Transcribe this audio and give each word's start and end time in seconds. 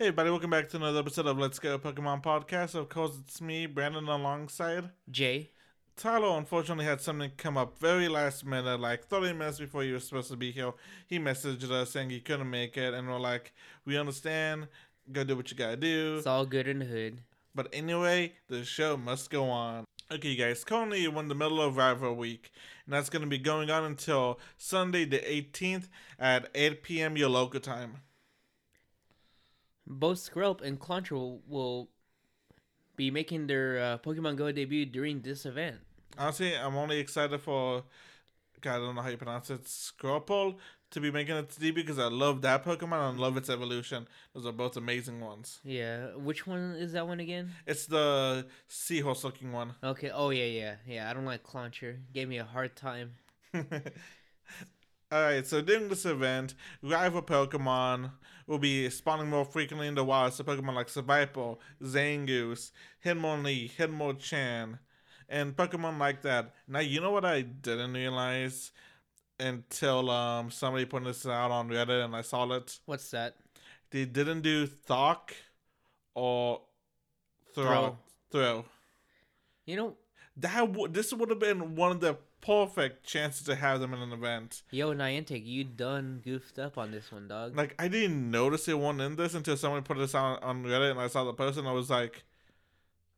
Hey, 0.00 0.06
everybody, 0.06 0.30
welcome 0.30 0.50
back 0.50 0.68
to 0.68 0.76
another 0.76 1.00
episode 1.00 1.26
of 1.26 1.38
Let's 1.38 1.58
Go 1.58 1.76
Pokemon 1.76 2.22
Podcast. 2.22 2.76
Of 2.76 2.88
course, 2.88 3.18
it's 3.18 3.40
me, 3.40 3.66
Brandon, 3.66 4.06
alongside 4.06 4.90
Jay. 5.10 5.50
Tyler. 5.96 6.38
Unfortunately, 6.38 6.84
had 6.84 7.00
something 7.00 7.32
come 7.36 7.56
up 7.56 7.76
very 7.80 8.06
last 8.06 8.46
minute, 8.46 8.78
like 8.78 9.06
30 9.06 9.32
minutes 9.32 9.58
before 9.58 9.82
he 9.82 9.90
was 9.90 10.06
supposed 10.06 10.30
to 10.30 10.36
be 10.36 10.52
here. 10.52 10.70
He 11.08 11.18
messaged 11.18 11.68
us 11.68 11.90
saying 11.90 12.10
he 12.10 12.20
couldn't 12.20 12.48
make 12.48 12.76
it, 12.76 12.94
and 12.94 13.08
we're 13.08 13.18
like, 13.18 13.52
we 13.84 13.98
understand. 13.98 14.68
Go 15.10 15.24
do 15.24 15.34
what 15.34 15.50
you 15.50 15.56
gotta 15.56 15.76
do. 15.76 16.18
It's 16.18 16.28
all 16.28 16.46
good 16.46 16.68
in 16.68 16.78
the 16.78 16.84
hood. 16.84 17.22
But 17.52 17.66
anyway, 17.72 18.34
the 18.46 18.64
show 18.64 18.96
must 18.96 19.30
go 19.30 19.50
on. 19.50 19.84
Okay, 20.12 20.36
guys, 20.36 20.62
currently 20.62 21.08
we're 21.08 21.22
in 21.22 21.26
the 21.26 21.34
middle 21.34 21.60
of 21.60 21.76
Rival 21.76 22.14
Week, 22.14 22.52
and 22.86 22.94
that's 22.94 23.10
going 23.10 23.22
to 23.22 23.28
be 23.28 23.36
going 23.36 23.68
on 23.68 23.82
until 23.82 24.38
Sunday 24.56 25.04
the 25.04 25.18
18th 25.18 25.88
at 26.20 26.48
8 26.54 26.84
p.m. 26.84 27.16
your 27.16 27.30
local 27.30 27.58
time. 27.58 27.96
Both 29.88 30.18
Skrelp 30.18 30.60
and 30.60 30.78
Clauncher 30.78 31.14
will, 31.16 31.40
will 31.48 31.88
be 32.96 33.10
making 33.10 33.46
their 33.46 33.78
uh, 33.78 33.98
Pokemon 33.98 34.36
Go 34.36 34.52
debut 34.52 34.84
during 34.84 35.22
this 35.22 35.46
event. 35.46 35.78
Honestly, 36.18 36.54
I'm 36.54 36.76
only 36.76 36.98
excited 36.98 37.40
for, 37.40 37.84
God, 38.60 38.74
I 38.74 38.78
don't 38.78 38.94
know 38.94 39.02
how 39.02 39.08
you 39.08 39.16
pronounce 39.16 39.50
it, 39.50 39.64
Squirtle 39.64 40.56
to 40.90 41.00
be 41.00 41.10
making 41.10 41.36
its 41.36 41.56
debut 41.56 41.82
because 41.82 41.98
I 41.98 42.08
love 42.08 42.42
that 42.42 42.64
Pokemon 42.64 43.10
and 43.10 43.20
love 43.20 43.36
its 43.36 43.50
evolution. 43.50 44.08
Those 44.34 44.46
are 44.46 44.52
both 44.52 44.76
amazing 44.76 45.20
ones. 45.20 45.60
Yeah, 45.64 46.08
which 46.16 46.46
one 46.46 46.76
is 46.76 46.92
that 46.92 47.06
one 47.06 47.20
again? 47.20 47.52
It's 47.66 47.86
the 47.86 48.46
seahorse 48.68 49.24
looking 49.24 49.52
one. 49.52 49.74
Okay. 49.82 50.10
Oh 50.10 50.30
yeah, 50.30 50.44
yeah, 50.44 50.74
yeah. 50.86 51.10
I 51.10 51.14
don't 51.14 51.24
like 51.24 51.42
Clauncher. 51.42 51.98
Gave 52.12 52.28
me 52.28 52.38
a 52.38 52.44
hard 52.44 52.74
time. 52.74 53.14
Alright, 55.12 55.46
so 55.46 55.62
during 55.62 55.88
this 55.88 56.04
event, 56.04 56.54
rival 56.82 57.22
Pokemon 57.22 58.10
will 58.46 58.58
be 58.58 58.90
spawning 58.90 59.28
more 59.30 59.44
frequently 59.44 59.86
in 59.86 59.94
the 59.94 60.04
wild. 60.04 60.34
So 60.34 60.44
Pokemon 60.44 60.74
like 60.74 60.88
Seviper, 60.88 61.56
Zangoose, 61.82 62.72
Hitmonlee, 63.04 63.70
Hitmonchan, 63.72 64.78
and 65.28 65.56
Pokemon 65.56 65.98
like 65.98 66.22
that. 66.22 66.54
Now, 66.66 66.80
you 66.80 67.00
know 67.00 67.10
what 67.10 67.24
I 67.24 67.40
didn't 67.40 67.94
realize 67.94 68.70
until 69.40 70.10
um 70.10 70.50
somebody 70.50 70.84
put 70.84 71.04
this 71.04 71.24
out 71.26 71.50
on 71.50 71.68
Reddit 71.70 72.04
and 72.04 72.14
I 72.14 72.22
saw 72.22 72.50
it? 72.52 72.78
What's 72.84 73.10
that? 73.12 73.36
They 73.90 74.04
didn't 74.04 74.42
do 74.42 74.68
Sawk 74.86 75.34
or 76.14 76.60
Throh. 77.54 77.64
Throh. 77.64 77.98
Throh. 78.30 78.64
You 79.66 79.76
know, 79.76 79.96
That 80.36 80.60
w- 80.72 80.88
this 80.88 81.12
would 81.12 81.30
have 81.30 81.38
been 81.38 81.74
one 81.76 81.90
of 81.92 82.00
the 82.00 82.16
perfect 82.48 83.04
chances 83.04 83.44
to 83.44 83.54
have 83.54 83.80
them 83.80 83.92
in 83.92 84.00
an 84.00 84.12
event. 84.12 84.62
yo 84.70 84.94
Niantic, 84.94 85.44
you 85.44 85.64
done 85.64 86.22
goofed 86.24 86.58
up 86.58 86.78
on 86.78 86.90
this 86.90 87.12
one, 87.12 87.28
dog. 87.28 87.54
Like 87.54 87.74
I 87.78 87.88
didn't 87.88 88.30
notice 88.30 88.66
it 88.68 88.78
wasn't 88.78 89.02
in 89.02 89.16
this 89.16 89.34
until 89.34 89.56
someone 89.56 89.82
put 89.82 89.98
this 89.98 90.14
on 90.14 90.38
on 90.42 90.64
Reddit 90.64 90.92
and 90.92 91.00
I 91.00 91.08
saw 91.08 91.24
the 91.24 91.34
post 91.34 91.58
and 91.58 91.68
I 91.68 91.72
was 91.72 91.90
like, 91.90 92.24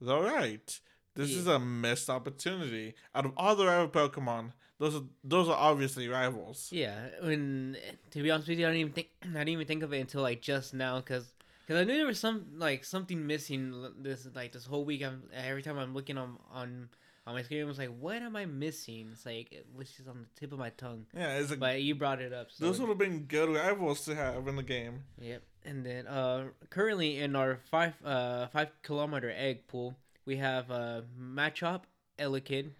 "All 0.06 0.22
right, 0.22 0.80
this 1.14 1.30
is 1.30 1.46
a 1.46 1.60
missed 1.60 2.10
opportunity." 2.10 2.94
Out 3.14 3.24
of 3.26 3.32
all 3.36 3.54
the 3.54 3.66
rival 3.66 3.88
Pokemon, 3.88 4.52
those 4.80 4.96
are 4.96 5.02
those 5.22 5.48
are 5.48 5.56
obviously 5.56 6.08
rivals. 6.08 6.68
Yeah, 6.72 6.98
when 7.22 7.76
to 8.10 8.22
be 8.22 8.30
honest 8.32 8.48
with 8.48 8.58
you, 8.58 8.66
I 8.66 8.70
didn't 8.70 8.80
even 8.80 8.92
think 8.94 9.08
I 9.22 9.28
didn't 9.28 9.48
even 9.50 9.66
think 9.66 9.84
of 9.84 9.92
it 9.92 10.00
until 10.00 10.22
like 10.22 10.42
just 10.42 10.74
now, 10.74 10.96
because 10.98 11.34
because 11.64 11.82
I 11.82 11.84
knew 11.84 11.96
there 11.98 12.06
was 12.06 12.18
some 12.18 12.46
like 12.56 12.84
something 12.84 13.28
missing 13.28 13.92
this 14.00 14.26
like 14.34 14.50
this 14.50 14.66
whole 14.66 14.84
week. 14.84 15.04
I'm 15.04 15.22
every 15.32 15.62
time 15.62 15.78
I'm 15.78 15.94
looking 15.94 16.18
on 16.18 16.38
on 16.50 16.88
on 17.30 17.36
my 17.36 17.42
screen, 17.42 17.62
I 17.62 17.64
was 17.64 17.78
like, 17.78 17.90
what 17.98 18.16
am 18.22 18.36
I 18.36 18.44
missing? 18.44 19.08
It's 19.12 19.24
like 19.24 19.52
it 19.52 19.66
was 19.74 19.90
just 19.90 20.08
on 20.08 20.18
the 20.20 20.40
tip 20.40 20.52
of 20.52 20.58
my 20.58 20.70
tongue. 20.70 21.06
Yeah, 21.14 21.38
it's 21.38 21.50
like 21.50 21.60
But 21.60 21.82
you 21.82 21.94
brought 21.94 22.20
it 22.20 22.32
up. 22.32 22.48
So 22.50 22.64
those 22.64 22.80
would 22.80 22.88
have 22.88 22.98
been 22.98 23.20
good 23.20 23.48
rivals 23.48 24.04
to 24.06 24.14
have 24.14 24.46
in 24.48 24.56
the 24.56 24.62
game. 24.62 25.04
Yep. 25.20 25.42
And 25.64 25.86
then 25.86 26.06
uh 26.06 26.48
currently 26.70 27.18
in 27.20 27.36
our 27.36 27.60
five 27.70 27.94
uh 28.04 28.48
five 28.48 28.70
kilometer 28.82 29.32
egg 29.34 29.66
pool, 29.68 29.96
we 30.24 30.36
have 30.36 30.70
uh 30.70 31.02
Machop, 31.18 31.82
Elekid, 32.18 32.70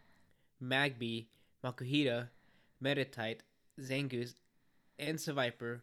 Magby, 0.63 1.27
Makuhita, 1.65 2.29
Meditite, 2.83 3.41
Zangoose, 3.81 4.35
and 4.99 5.19
Seviper, 5.19 5.81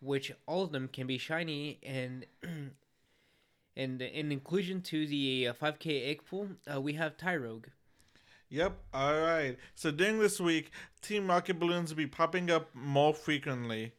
which 0.00 0.32
all 0.46 0.64
of 0.64 0.72
them 0.72 0.88
can 0.88 1.06
be 1.06 1.18
shiny 1.18 1.78
and 1.82 2.26
and 3.78 4.02
in 4.02 4.30
inclusion 4.32 4.82
to 4.82 5.06
the 5.06 5.48
uh, 5.48 5.52
5k 5.54 6.08
egg 6.10 6.20
pool, 6.28 6.48
uh, 6.72 6.80
we 6.80 6.92
have 6.94 7.16
Tyrogue. 7.16 7.68
Yep. 8.50 8.76
All 8.94 9.20
right. 9.20 9.56
So 9.74 9.90
during 9.90 10.18
this 10.18 10.40
week, 10.40 10.70
Team 11.02 11.28
Rocket 11.28 11.58
Balloons 11.58 11.90
will 11.90 11.96
be 11.98 12.06
popping 12.06 12.50
up 12.50 12.74
more 12.74 13.14
frequently. 13.14 13.92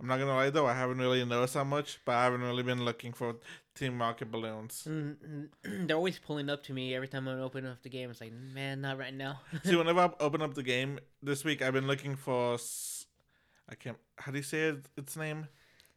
I'm 0.00 0.08
not 0.08 0.18
gonna 0.18 0.34
lie 0.34 0.50
though, 0.50 0.66
I 0.66 0.74
haven't 0.74 0.98
really 0.98 1.24
noticed 1.24 1.54
how 1.54 1.62
much, 1.62 2.00
but 2.04 2.16
I 2.16 2.24
haven't 2.24 2.40
really 2.40 2.64
been 2.64 2.84
looking 2.84 3.12
for 3.12 3.36
Team 3.76 4.00
Rocket 4.00 4.32
Balloons. 4.32 4.88
Mm, 4.90 5.48
They're 5.86 5.96
always 5.96 6.18
pulling 6.18 6.50
up 6.50 6.64
to 6.64 6.72
me 6.72 6.92
every 6.94 7.06
time 7.06 7.28
I 7.28 7.34
open 7.34 7.64
up 7.66 7.82
the 7.82 7.88
game. 7.88 8.10
It's 8.10 8.20
like, 8.20 8.32
man, 8.32 8.80
not 8.80 8.98
right 8.98 9.14
now. 9.14 9.40
See, 9.64 9.76
whenever 9.76 10.00
I 10.00 10.10
open 10.20 10.42
up 10.42 10.54
the 10.54 10.64
game 10.64 10.98
this 11.22 11.44
week, 11.44 11.62
I've 11.62 11.72
been 11.74 11.86
looking 11.86 12.16
for. 12.16 12.54
s- 12.54 13.06
I 13.68 13.76
can't. 13.76 13.96
How 14.18 14.32
do 14.32 14.38
you 14.38 14.42
say 14.42 14.70
it, 14.70 14.86
its 14.96 15.16
name? 15.16 15.46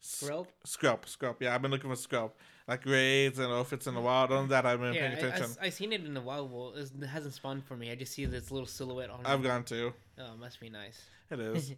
S- 0.03 0.23
Skrelp? 0.23 0.47
Scrub. 0.65 1.07
Scrub. 1.07 1.37
Yeah, 1.39 1.55
I've 1.55 1.63
been 1.63 1.71
looking 1.71 1.89
for 1.89 1.95
Scrub. 1.95 2.31
Like 2.67 2.85
raids 2.85 3.37
and 3.37 3.51
outfits 3.53 3.85
in 3.85 3.93
the 3.93 4.01
wild. 4.01 4.31
On 4.31 4.47
that, 4.47 4.65
I've 4.65 4.79
been 4.79 4.93
Yeah, 4.95 5.01
paying 5.09 5.11
I, 5.11 5.15
I, 5.15 5.19
attention. 5.29 5.43
s- 5.51 5.57
I 5.61 5.69
seen 5.69 5.93
it 5.93 6.03
in 6.03 6.13
the 6.15 6.21
wild. 6.21 6.51
Well, 6.51 6.73
it 6.75 7.05
hasn't 7.05 7.35
spawned 7.35 7.63
for 7.63 7.75
me. 7.77 7.91
I 7.91 7.95
just 7.95 8.13
see 8.13 8.25
this 8.25 8.49
little 8.49 8.65
silhouette 8.67 9.11
on. 9.11 9.19
I've 9.25 9.41
it. 9.41 9.43
gone 9.43 9.63
too. 9.63 9.93
Oh, 10.19 10.35
must 10.39 10.59
be 10.59 10.69
nice. 10.69 10.99
It 11.29 11.39
is. 11.39 11.73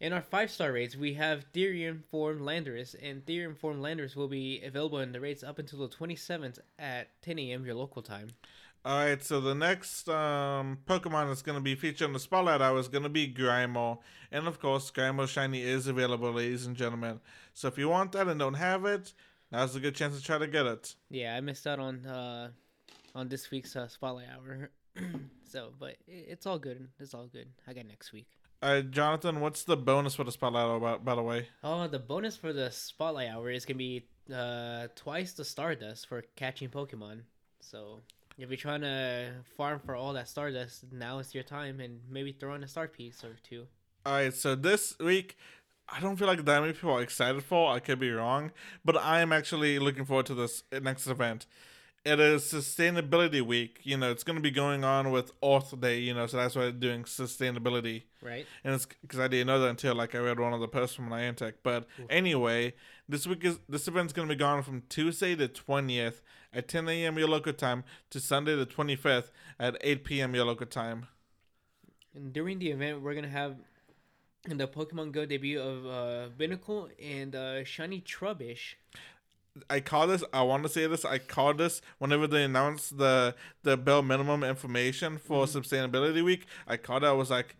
In 0.00 0.12
our 0.12 0.20
five 0.22 0.48
star 0.52 0.70
raids, 0.72 0.96
we 0.96 1.14
have 1.14 1.44
Therian 1.52 2.04
Form 2.04 2.38
Landorus, 2.38 2.94
and 3.02 3.26
Therian 3.26 3.56
Form 3.56 3.80
Landorus 3.80 4.14
will 4.14 4.28
be 4.28 4.62
available 4.62 5.00
in 5.00 5.10
the 5.10 5.18
raids 5.20 5.42
up 5.42 5.58
until 5.58 5.80
the 5.80 5.88
27th 5.88 6.60
at 6.78 7.08
10 7.22 7.36
a.m. 7.40 7.66
your 7.66 7.74
local 7.74 8.00
time. 8.00 8.28
All 8.84 8.96
right, 9.04 9.20
so 9.20 9.40
the 9.40 9.56
next 9.56 10.08
um, 10.08 10.78
Pokemon 10.86 11.26
that's 11.28 11.42
going 11.42 11.58
to 11.58 11.62
be 11.62 11.74
featured 11.74 12.06
in 12.06 12.12
the 12.12 12.20
spotlight 12.20 12.62
hour 12.62 12.78
is 12.78 12.86
going 12.86 13.02
to 13.02 13.08
be 13.08 13.26
Grimer. 13.26 13.98
And 14.30 14.46
of 14.46 14.60
course, 14.60 14.88
Grimer 14.92 15.26
Shiny 15.26 15.62
is 15.62 15.88
available, 15.88 16.30
ladies 16.32 16.64
and 16.64 16.76
gentlemen. 16.76 17.18
So 17.54 17.66
if 17.66 17.76
you 17.76 17.88
want 17.88 18.12
that 18.12 18.28
and 18.28 18.38
don't 18.38 18.54
have 18.54 18.84
it, 18.84 19.12
now's 19.52 19.74
a 19.76 19.80
good 19.80 19.94
chance 19.94 20.16
to 20.16 20.22
try 20.22 20.38
to 20.38 20.46
get 20.46 20.66
it. 20.66 20.94
Yeah, 21.10 21.34
I 21.34 21.40
missed 21.40 21.66
out 21.66 21.78
on 21.78 22.06
uh, 22.06 22.50
on 23.14 23.28
this 23.28 23.50
week's 23.50 23.76
uh, 23.76 23.88
spotlight 23.88 24.26
hour. 24.34 24.70
so, 25.44 25.70
but 25.78 25.96
it's 26.06 26.46
all 26.46 26.58
good. 26.58 26.88
It's 26.98 27.14
all 27.14 27.26
good. 27.26 27.48
I 27.66 27.72
got 27.72 27.86
next 27.86 28.12
week. 28.12 28.26
Right, 28.62 28.90
Jonathan, 28.90 29.40
what's 29.40 29.62
the 29.62 29.76
bonus 29.76 30.16
for 30.16 30.24
the 30.24 30.32
spotlight 30.32 30.64
hour, 30.64 30.80
by, 30.80 30.96
by 30.96 31.14
the 31.14 31.22
way? 31.22 31.46
Oh, 31.62 31.86
the 31.86 32.00
bonus 32.00 32.36
for 32.36 32.52
the 32.52 32.70
spotlight 32.72 33.28
hour 33.28 33.50
is 33.50 33.64
gonna 33.64 33.78
be 33.78 34.08
uh, 34.34 34.88
twice 34.96 35.32
the 35.32 35.44
Stardust 35.44 36.08
for 36.08 36.22
catching 36.34 36.68
Pokemon. 36.68 37.20
So 37.60 38.00
if 38.36 38.48
you're 38.50 38.56
trying 38.56 38.80
to 38.80 39.30
farm 39.56 39.80
for 39.84 39.94
all 39.94 40.12
that 40.14 40.28
Stardust, 40.28 40.84
now 40.92 41.20
is 41.20 41.34
your 41.34 41.44
time, 41.44 41.78
and 41.78 42.00
maybe 42.10 42.32
throw 42.32 42.54
in 42.54 42.64
a 42.64 42.68
star 42.68 42.88
piece 42.88 43.22
or 43.22 43.36
two. 43.42 43.66
All 44.04 44.14
right, 44.14 44.34
so 44.34 44.54
this 44.54 44.98
week, 44.98 45.36
I 45.90 46.00
don't 46.00 46.16
feel 46.16 46.26
like 46.26 46.44
that 46.44 46.60
many 46.60 46.72
people 46.74 46.92
are 46.92 47.02
excited 47.02 47.42
for. 47.42 47.72
I 47.72 47.78
could 47.80 47.98
be 47.98 48.10
wrong, 48.10 48.52
but 48.84 48.96
I 48.96 49.20
am 49.20 49.32
actually 49.32 49.78
looking 49.78 50.04
forward 50.04 50.26
to 50.26 50.34
this 50.34 50.62
next 50.82 51.06
event. 51.06 51.46
It 52.04 52.20
is 52.20 52.42
Sustainability 52.44 53.42
Week. 53.42 53.80
You 53.82 53.96
know, 53.96 54.10
it's 54.10 54.22
going 54.22 54.36
to 54.36 54.42
be 54.42 54.50
going 54.50 54.84
on 54.84 55.10
with 55.10 55.32
Earth 55.42 55.78
Day. 55.80 55.98
You 55.98 56.14
know, 56.14 56.26
so 56.26 56.36
that's 56.36 56.54
why 56.54 56.62
they're 56.62 56.72
doing 56.72 57.04
sustainability. 57.04 58.04
Right? 58.22 58.46
and 58.64 58.74
it's 58.74 58.86
because 58.86 59.18
I 59.18 59.28
didn't 59.28 59.46
know 59.46 59.60
that 59.60 59.68
until 59.68 59.94
like 59.94 60.14
I 60.14 60.18
read 60.18 60.40
one 60.40 60.52
of 60.52 60.60
the 60.60 60.68
posts 60.68 60.96
from 60.96 61.08
Niantic. 61.08 61.54
But 61.62 61.86
anyway, 62.10 62.74
this 63.08 63.26
week 63.26 63.44
is 63.44 63.58
this 63.68 63.88
event's 63.88 64.12
gonna 64.12 64.28
be 64.28 64.34
gone 64.36 64.62
from 64.62 64.82
Tuesday 64.88 65.34
the 65.34 65.48
twentieth 65.48 66.20
at 66.52 66.68
ten 66.68 66.88
a.m. 66.88 67.18
your 67.18 67.28
local 67.28 67.52
time 67.52 67.84
to 68.10 68.20
Sunday 68.20 68.56
the 68.56 68.66
twenty 68.66 68.96
fifth 68.96 69.30
at 69.58 69.76
eight 69.80 70.04
p.m. 70.04 70.34
your 70.34 70.44
local 70.44 70.66
time. 70.66 71.06
And 72.14 72.32
during 72.32 72.58
the 72.58 72.70
event, 72.70 73.02
we're 73.02 73.14
gonna 73.14 73.28
have 73.28 73.56
the 74.56 74.66
Pokemon 74.66 75.12
Go 75.12 75.26
debut 75.26 75.60
of 75.60 75.86
uh, 75.86 76.28
Binacle 76.38 76.88
and 77.02 77.34
uh, 77.36 77.64
Shiny 77.64 78.00
Trubbish. 78.00 78.74
I 79.68 79.80
call 79.80 80.06
this. 80.06 80.24
I 80.32 80.42
want 80.42 80.62
to 80.62 80.68
say 80.68 80.86
this. 80.86 81.04
I 81.04 81.18
call 81.18 81.54
this 81.54 81.82
whenever 81.98 82.26
they 82.26 82.44
announced 82.44 82.96
the 82.98 83.34
the 83.62 83.76
bill 83.76 84.02
minimum 84.02 84.44
information 84.44 85.18
for 85.18 85.46
Sustainability 85.46 86.24
Week. 86.24 86.46
I 86.66 86.76
called 86.76 87.02
it. 87.04 87.08
I 87.08 87.12
was 87.12 87.30
like, 87.30 87.56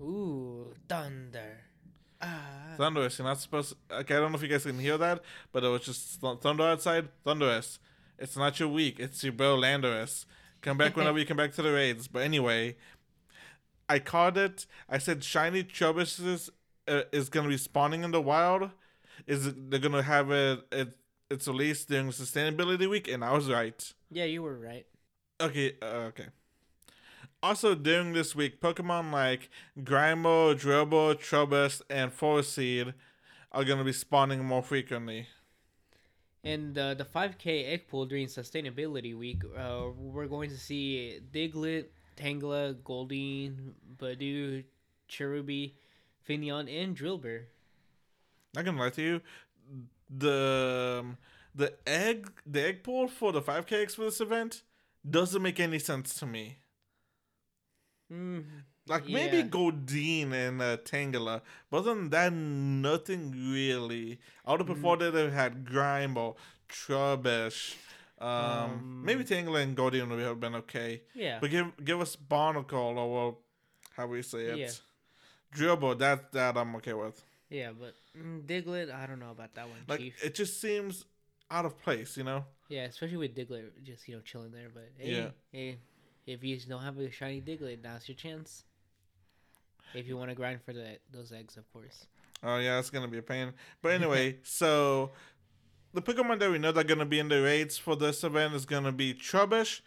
Ooh, 0.00 0.74
thunder! 0.88 1.60
Ah, 2.20 2.74
thunderous. 2.76 3.18
You're 3.18 3.26
not 3.26 3.40
supposed. 3.40 3.74
okay, 3.90 4.16
I 4.16 4.20
don't 4.20 4.32
know 4.32 4.36
if 4.36 4.42
you 4.42 4.48
guys 4.48 4.64
can 4.64 4.78
hear 4.78 4.98
that, 4.98 5.22
but 5.52 5.64
it 5.64 5.68
was 5.68 5.82
just 5.82 6.20
th- 6.20 6.38
thunder 6.38 6.64
outside. 6.64 7.08
Thunderous. 7.24 7.78
It's 8.18 8.36
not 8.36 8.58
your 8.60 8.68
week. 8.68 9.00
It's 9.00 9.22
your 9.24 9.32
bro 9.32 9.56
Landorus. 9.56 10.26
Come 10.60 10.78
back 10.78 10.96
whenever 10.96 11.18
you 11.18 11.26
come 11.26 11.36
back 11.36 11.52
to 11.54 11.62
the 11.62 11.72
raids. 11.72 12.06
But 12.08 12.22
anyway, 12.22 12.76
I 13.92 13.98
called 13.98 14.38
it. 14.38 14.64
I 14.88 14.96
said 14.96 15.22
shiny 15.22 15.62
Trubbish 15.64 16.48
uh, 16.88 17.02
is 17.12 17.28
gonna 17.28 17.50
be 17.50 17.58
spawning 17.58 18.04
in 18.04 18.10
the 18.10 18.22
wild. 18.22 18.70
Is 19.26 19.48
it, 19.48 19.70
they're 19.70 19.80
gonna 19.80 20.02
have 20.02 20.30
it? 20.30 20.60
it 20.72 20.96
it's 21.28 21.46
released 21.46 21.90
during 21.90 22.08
Sustainability 22.08 22.88
Week, 22.88 23.06
and 23.06 23.22
I 23.22 23.32
was 23.32 23.50
right. 23.50 23.92
yeah, 24.10 24.24
you 24.24 24.42
were 24.42 24.58
right. 24.58 24.86
Okay, 25.38 25.76
uh, 25.82 26.08
okay. 26.10 26.28
Also, 27.42 27.74
during 27.74 28.14
this 28.14 28.34
week, 28.34 28.62
Pokemon 28.62 29.12
like 29.12 29.50
Grimer, 29.78 30.54
Drobo, 30.54 31.14
Trubbish, 31.14 31.82
and 31.90 32.16
Forseed 32.18 32.94
are 33.50 33.64
gonna 33.64 33.84
be 33.84 33.92
spawning 33.92 34.42
more 34.42 34.62
frequently. 34.62 35.26
And 36.44 36.78
uh, 36.78 36.94
the 36.94 37.04
5K 37.04 37.68
egg 37.68 37.88
pool 37.88 38.06
during 38.06 38.26
Sustainability 38.26 39.16
Week, 39.16 39.42
uh, 39.56 39.88
we're 39.96 40.28
going 40.28 40.48
to 40.48 40.58
see 40.58 41.20
Diglett, 41.30 41.88
Tangela, 42.22 42.74
Goldeen, 42.74 43.72
Badu, 43.98 44.64
Cherubi, 45.08 45.72
Finneon, 46.28 46.68
and 46.82 46.96
Drillbur. 46.96 47.42
Not 48.54 48.64
gonna 48.64 48.78
lie 48.78 48.90
to 48.90 49.02
you, 49.02 49.20
the 50.08 50.98
um, 51.00 51.16
the 51.54 51.74
egg 51.86 52.30
the 52.46 52.66
egg 52.66 52.82
pool 52.82 53.08
for 53.08 53.32
the 53.32 53.42
five 53.42 53.66
kx 53.66 53.96
for 53.96 54.02
this 54.04 54.20
event 54.20 54.62
doesn't 55.08 55.42
make 55.42 55.58
any 55.58 55.78
sense 55.78 56.14
to 56.14 56.26
me. 56.26 56.58
Mm, 58.12 58.44
Like 58.86 59.06
maybe 59.08 59.38
Yeah. 59.38 59.42
Goldeen 59.44 60.32
and 60.32 60.60
uh, 60.60 60.76
Tangela, 60.78 61.40
but 61.70 61.78
other 61.78 61.94
than 61.94 62.10
that, 62.10 62.32
nothing 62.32 63.30
really. 63.52 64.20
I 64.44 64.50
would 64.52 64.60
have 64.60 64.66
preferred 64.66 64.98
that 65.00 65.12
they 65.12 65.30
had 65.30 65.64
Grime 65.64 66.16
or 66.16 66.36
Trubbish. 66.68 67.76
Um, 68.22 68.28
Um, 68.30 69.02
maybe 69.04 69.24
Tangela 69.24 69.62
and 69.62 69.76
Goldeen 69.76 70.08
would 70.08 70.20
have 70.20 70.38
been 70.40 70.54
okay. 70.56 71.02
yeah. 71.14 71.38
But 71.40 71.50
give 71.50 71.66
give 71.84 72.00
us 72.00 72.14
Barnacle 72.16 72.98
or 72.98 73.12
well, 73.14 73.38
how 73.96 74.06
we 74.06 74.22
say 74.22 74.44
it. 74.46 74.58
Yeah. 74.58 74.70
Dribble, 75.52 75.96
that 75.96 76.32
that 76.32 76.56
I'm 76.56 76.74
okay 76.76 76.94
with. 76.94 77.22
Yeah, 77.50 77.72
but 77.78 77.94
mm, 78.18 78.46
Diglett, 78.46 78.90
I 78.94 79.06
don't 79.06 79.18
know 79.18 79.30
about 79.32 79.54
that 79.56 79.68
one, 79.68 79.78
Like 79.86 80.00
Chief. 80.00 80.24
it 80.24 80.34
just 80.34 80.58
seems 80.60 81.04
out 81.50 81.66
of 81.66 81.78
place, 81.82 82.16
you 82.16 82.24
know? 82.24 82.46
Yeah, 82.70 82.84
especially 82.84 83.18
with 83.18 83.34
Diglett 83.36 83.68
just, 83.84 84.08
you 84.08 84.14
know, 84.14 84.22
chilling 84.22 84.52
there. 84.52 84.70
But 84.72 84.88
hey, 84.96 85.10
Yeah. 85.16 85.28
hey, 85.52 85.76
if 86.26 86.42
you 86.42 86.56
don't 86.66 86.80
have 86.82 86.96
a 86.98 87.10
shiny 87.10 87.42
Diglett, 87.42 87.82
now's 87.82 88.08
your 88.08 88.16
chance. 88.16 88.64
If 89.94 90.08
you 90.08 90.16
want 90.16 90.30
to 90.30 90.34
grind 90.34 90.62
for 90.62 90.72
the 90.72 90.98
those 91.10 91.32
eggs, 91.32 91.56
of 91.58 91.70
course. 91.72 92.06
Oh 92.42 92.56
yeah, 92.58 92.78
it's 92.78 92.88
gonna 92.90 93.08
be 93.08 93.18
a 93.18 93.22
pain. 93.22 93.52
But 93.82 93.92
anyway, 93.92 94.38
so 94.44 95.10
the 95.94 96.02
Pokemon 96.02 96.38
that 96.40 96.50
we 96.50 96.58
know 96.58 96.72
that 96.72 96.80
are 96.80 96.88
gonna 96.88 97.04
be 97.04 97.18
in 97.18 97.28
the 97.28 97.42
raids 97.42 97.78
for 97.78 97.96
this 97.96 98.24
event 98.24 98.54
is 98.54 98.64
gonna 98.64 98.92
be 98.92 99.14
Trubbish 99.14 99.80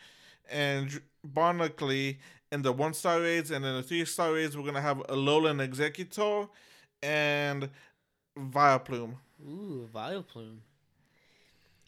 and 0.49 1.01
Barnacle 1.23 2.13
in 2.51 2.61
the 2.61 2.71
one 2.71 2.93
star 2.93 3.19
raids, 3.19 3.51
and 3.51 3.65
in 3.65 3.75
the 3.75 3.83
three 3.83 4.05
star 4.05 4.33
raids 4.33 4.55
we're 4.55 4.65
gonna 4.65 4.81
have 4.81 4.97
Alolan 5.07 5.67
Exeggutor 5.67 6.47
and 7.01 7.69
Vileplume. 8.37 9.15
Ooh, 9.43 9.89
Vileplume. 9.93 10.59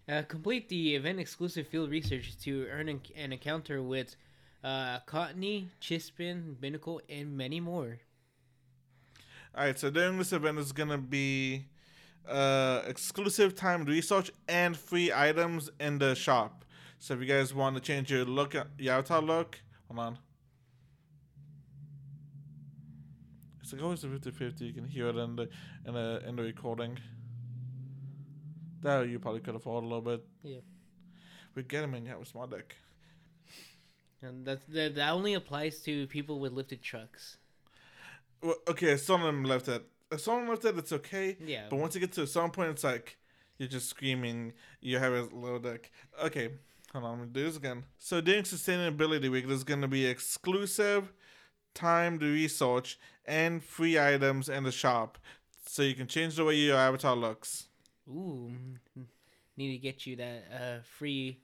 Uh, 0.10 0.22
complete 0.24 0.70
the 0.70 0.96
event 0.96 1.20
exclusive 1.20 1.68
field 1.68 1.92
research 1.92 2.38
to 2.40 2.66
earn 2.72 2.88
an, 2.88 3.02
an 3.16 3.34
encounter 3.34 3.84
with 3.84 4.16
uh, 4.64 5.00
Cottonee, 5.02 5.68
Chespin, 5.82 6.56
Binacle, 6.56 7.02
and 7.10 7.38
many 7.38 7.60
more. 7.60 8.00
Alright, 9.56 9.78
so 9.78 9.90
during 9.90 10.18
this 10.18 10.34
event 10.34 10.60
is 10.60 10.72
gonna 10.72 10.98
be 10.98 11.66
uh 12.30 12.82
exclusive 12.88 13.56
timed 13.56 13.88
research 13.88 14.32
and 14.48 14.76
free 14.76 15.12
items 15.14 15.70
in 15.80 16.00
the 16.00 16.16
shop. 16.16 16.66
So 17.00 17.14
if 17.14 17.20
you 17.20 17.26
guys 17.26 17.54
want 17.54 17.76
to 17.76 17.82
change 17.82 18.12
your 18.12 18.26
look 18.26 18.56
your 18.78 18.94
avatar 18.94 19.22
look, 19.22 19.62
hold 19.88 20.00
on. 20.00 20.18
It's 23.62 23.74
like 23.74 23.84
always 23.84 24.04
a 24.04 24.08
50-50, 24.08 24.62
you 24.62 24.74
can 24.74 24.88
hear 24.88 25.10
it 25.10 25.18
in 25.18 25.36
the 25.36 25.50
in 25.86 25.94
the 25.94 26.24
in 26.28 26.36
the 26.36 26.44
recording. 26.44 26.98
That 28.82 29.10
you 29.10 29.20
probably 29.20 29.42
could 29.42 29.56
afford 29.56 29.84
a 29.84 29.88
little 29.88 30.02
bit. 30.02 30.26
Yeah. 30.44 30.60
We 31.56 31.64
get 31.64 31.84
him 31.84 31.96
in 31.96 32.06
yeah 32.06 32.16
with 32.16 32.28
smart 32.28 32.52
deck. 32.52 32.76
And 34.22 34.46
that's, 34.46 34.64
that, 34.70 34.96
that 34.96 35.12
only 35.12 35.36
applies 35.36 35.82
to 35.82 36.08
people 36.08 36.40
with 36.40 36.54
lifted 36.54 36.82
trucks. 36.82 37.38
Well, 38.42 38.56
okay, 38.68 38.98
some 38.98 39.22
of 39.22 39.28
them 39.28 39.44
left 39.44 39.68
it. 39.68 39.84
If 40.12 40.22
someone 40.22 40.48
left 40.48 40.66
it, 40.66 40.78
it's 40.78 40.94
okay. 40.94 41.38
Yeah. 41.44 41.66
But 41.70 41.78
once 41.78 41.96
you 41.96 42.02
get 42.02 42.14
to 42.14 42.28
some 42.28 42.52
point, 42.52 42.70
it's 42.70 42.84
like 42.84 43.18
you're 43.58 43.68
just 43.68 43.90
screaming. 43.90 44.54
You 44.82 45.00
have 45.00 45.14
a 45.14 45.24
little 45.36 45.60
deck. 45.60 45.92
Okay, 46.24 46.52
hold 46.94 47.04
on. 47.04 47.12
I'm 47.14 47.20
gonna 47.20 47.32
do 47.32 47.44
this 47.44 47.58
again. 47.58 47.84
So 47.98 48.22
during 48.22 48.44
Sustainability 48.44 49.30
Week, 49.30 49.48
there's 49.48 49.64
gonna 49.64 49.88
be 49.88 50.06
exclusive 50.06 51.12
time 51.74 52.20
timed 52.20 52.24
research 52.24 52.98
and 53.26 53.64
free 53.64 54.00
items 54.00 54.50
in 54.50 54.64
the 54.64 54.72
shop, 54.72 55.18
so 55.66 55.84
you 55.84 55.94
can 55.94 56.08
change 56.08 56.36
the 56.36 56.44
way 56.44 56.56
your 56.56 56.78
avatar 56.78 57.16
looks. 57.16 57.68
Ooh, 58.10 58.52
mm, 58.98 59.06
need 59.58 59.74
to 59.74 59.78
get 59.78 60.06
you 60.08 60.16
that 60.16 60.44
uh, 60.52 60.80
free, 60.98 61.40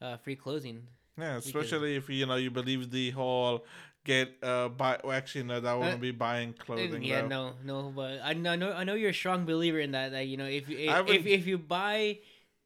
uh, 0.00 0.16
free 0.18 0.36
closing. 0.36 0.86
Yeah, 1.18 1.36
especially 1.38 1.96
if 1.96 2.08
you 2.08 2.26
know 2.26 2.36
you 2.36 2.50
believe 2.50 2.90
the 2.90 3.10
whole 3.10 3.64
get 4.08 4.32
uh 4.42 4.68
buy. 4.72 4.96
Well, 5.04 5.12
actually, 5.12 5.44
no, 5.44 5.60
that 5.60 5.74
wouldn't 5.78 6.00
Uh, 6.00 6.08
be 6.08 6.10
buying 6.10 6.54
clothing. 6.54 7.02
yeah, 7.04 7.20
though. 7.22 7.28
no, 7.28 7.52
no, 7.64 7.92
but 7.94 8.20
I, 8.24 8.32
know- 8.32 8.72
I 8.72 8.82
know, 8.84 8.94
you're 8.96 9.10
a 9.10 9.20
strong 9.22 9.44
believer 9.44 9.78
in 9.78 9.92
that. 9.92 10.12
That 10.16 10.26
you 10.26 10.36
know, 10.40 10.46
if 10.48 10.68
you 10.68 10.78
if, 10.78 11.06
would- 11.06 11.14
if, 11.14 11.26
if 11.26 11.46
you 11.46 11.58
buy, 11.58 12.18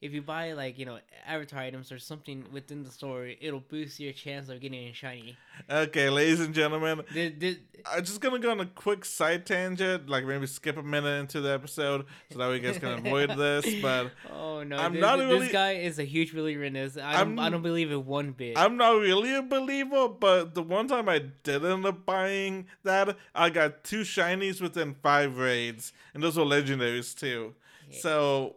if 0.02 0.12
you 0.12 0.20
buy 0.20 0.52
like 0.52 0.78
you 0.78 0.84
know 0.84 0.98
avatar 1.26 1.60
items 1.60 1.90
or 1.92 1.98
something 1.98 2.44
within 2.52 2.82
the 2.82 2.90
store, 2.90 3.28
it'll 3.40 3.60
boost 3.60 3.98
your 4.00 4.12
chance 4.12 4.48
of 4.48 4.60
getting 4.60 4.88
a 4.88 4.92
shiny. 4.92 5.36
Okay, 5.70 6.10
ladies 6.10 6.40
and 6.40 6.52
gentlemen, 6.54 7.02
Did, 7.14 7.38
did, 7.38 7.58
I'm 7.90 8.04
just 8.04 8.20
gonna 8.20 8.38
go 8.40 8.50
on 8.50 8.60
a 8.60 8.66
quick 8.66 9.04
side 9.04 9.46
tangent, 9.46 10.08
like 10.08 10.24
maybe 10.26 10.46
skip 10.46 10.76
a 10.76 10.82
minute 10.82 11.20
into 11.20 11.40
the 11.40 11.50
episode 11.52 12.06
so 12.32 12.38
that 12.38 12.48
way 12.48 12.56
you 12.56 12.60
guys 12.60 12.78
can 12.78 12.98
avoid 13.06 13.30
this. 13.38 13.80
But 13.80 14.10
oh 14.32 14.62
no, 14.64 14.76
I'm 14.76 14.92
this, 14.94 15.00
not 15.00 15.16
this 15.18 15.26
really- 15.28 15.48
guy 15.48 15.72
is 15.74 15.98
a 15.98 16.04
huge 16.04 16.34
believer 16.34 16.64
in 16.64 16.72
this. 16.72 16.96
I 16.96 17.22
don't, 17.24 17.38
I 17.38 17.44
I'm- 17.44 17.52
don't 17.52 17.62
believe 17.62 17.92
it 17.92 18.04
one 18.04 18.32
bit. 18.32 18.58
I'm 18.58 18.76
not 18.76 18.98
really 18.98 19.34
a 19.34 19.42
believer. 19.42 20.08
But 20.08 20.54
the 20.54 20.62
one 20.62 20.88
time 20.88 21.08
I 21.08 21.20
did 21.44 21.64
end 21.64 21.86
up 21.86 22.04
buying 22.04 22.66
that, 22.82 23.16
I 23.34 23.50
got 23.50 23.84
two 23.84 24.00
shinies 24.02 24.60
within 24.60 24.94
five 25.02 25.38
raids, 25.38 25.92
and 26.12 26.22
those 26.22 26.36
were 26.36 26.44
legendaries 26.44 27.14
too. 27.18 27.54
Yeah. 27.88 27.98
So 28.00 28.56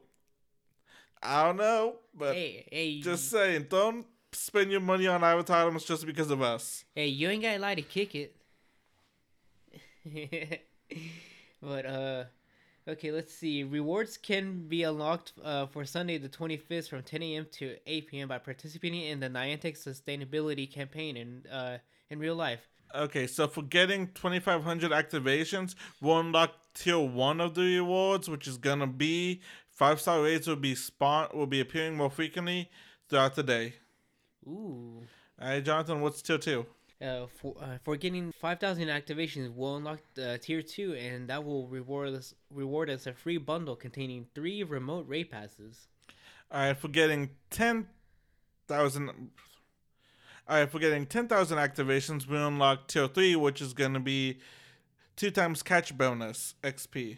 I 1.26 1.46
don't 1.46 1.58
know, 1.58 1.96
but 2.14 2.36
hey, 2.36 2.68
hey, 2.72 3.02
just 3.02 3.30
saying, 3.30 3.68
don't 3.70 4.06
spend 4.32 4.72
your 4.72 4.82
money 4.82 5.08
on 5.08 5.24
avatar 5.24 5.68
items 5.68 5.84
just 5.84 6.06
because 6.06 6.30
of 6.30 6.42
us. 6.42 6.86
Hey, 6.94 7.08
you 7.08 7.30
ain't 7.30 7.42
gotta 7.42 7.60
lie 7.60 7.76
to 7.76 7.82
kick 7.82 8.16
it. 8.16 8.36
but 11.62 11.86
uh 11.86 12.24
okay, 12.88 13.12
let's 13.12 13.34
see. 13.34 13.64
Rewards 13.64 14.18
can 14.18 14.68
be 14.68 14.84
unlocked 14.84 15.34
uh, 15.44 15.66
for 15.66 15.84
Sunday 15.86 16.20
the 16.20 16.30
25th 16.30 16.90
from 16.90 17.02
10 17.02 17.24
a.m. 17.24 17.48
to 17.54 17.76
8 17.88 18.08
p.m. 18.08 18.28
by 18.28 18.38
participating 18.38 19.02
in 19.02 19.20
the 19.20 19.30
Niantic 19.30 19.78
Sustainability 19.78 20.72
campaign 20.72 21.18
in 21.18 21.44
uh 21.52 21.78
in 22.10 22.20
real 22.20 22.36
life. 22.36 22.68
Okay, 22.94 23.28
so 23.28 23.48
for 23.48 23.64
getting 23.64 24.08
2,500 24.14 24.92
activations, 24.92 25.76
we'll 26.00 26.20
unlock 26.20 26.52
tier 26.76 27.00
one 27.00 27.42
of 27.42 27.56
the 27.56 27.62
rewards, 27.78 28.30
which 28.30 28.48
is 28.48 28.58
gonna 28.58 28.88
be 28.88 29.42
five 29.76 30.02
star 30.02 30.24
raids 30.24 30.48
will 30.48 30.56
be 30.56 30.74
spawn 30.74 31.28
will 31.34 31.46
be 31.46 31.60
appearing 31.60 31.96
more 31.96 32.10
frequently 32.10 32.70
throughout 33.08 33.36
the 33.36 33.44
day. 33.44 33.76
Ooh. 34.48 35.04
All 35.40 35.48
right, 35.50 35.64
Jonathan, 35.64 36.02
what's 36.02 36.22
tier 36.22 36.38
two? 36.38 36.66
Uh, 37.02 37.26
for 37.28 37.56
uh, 37.62 37.78
for 37.84 37.98
getting 37.98 38.32
5,000 38.32 38.88
activations, 38.88 39.54
we'll 39.54 39.76
unlock 39.76 40.00
uh, 40.18 40.38
tier 40.38 40.62
two, 40.62 40.94
and 40.94 41.28
that 41.28 41.44
will 41.44 41.68
reward 41.68 42.14
us 42.14 42.34
reward 42.50 42.90
us 42.90 43.06
a 43.06 43.14
free 43.14 43.38
bundle 43.38 43.76
containing 43.76 44.26
three 44.34 44.64
remote 44.64 45.06
raid 45.08 45.30
passes. 45.30 45.88
All 46.50 46.62
right, 46.62 46.78
for 46.78 46.88
getting 46.88 47.32
10,000. 47.50 49.10
All 50.48 50.58
right, 50.60 50.72
for 50.72 50.80
getting 50.80 51.06
10,000 51.08 51.58
activations, 51.58 52.28
we 52.28 52.38
unlock 52.38 52.88
tier 52.88 53.08
three, 53.08 53.36
which 53.36 53.62
is 53.62 53.74
gonna 53.74 54.00
be 54.00 54.40
two 55.18 55.32
times 55.32 55.62
catch 55.64 55.98
bonus 55.98 56.56
XP. 56.64 57.18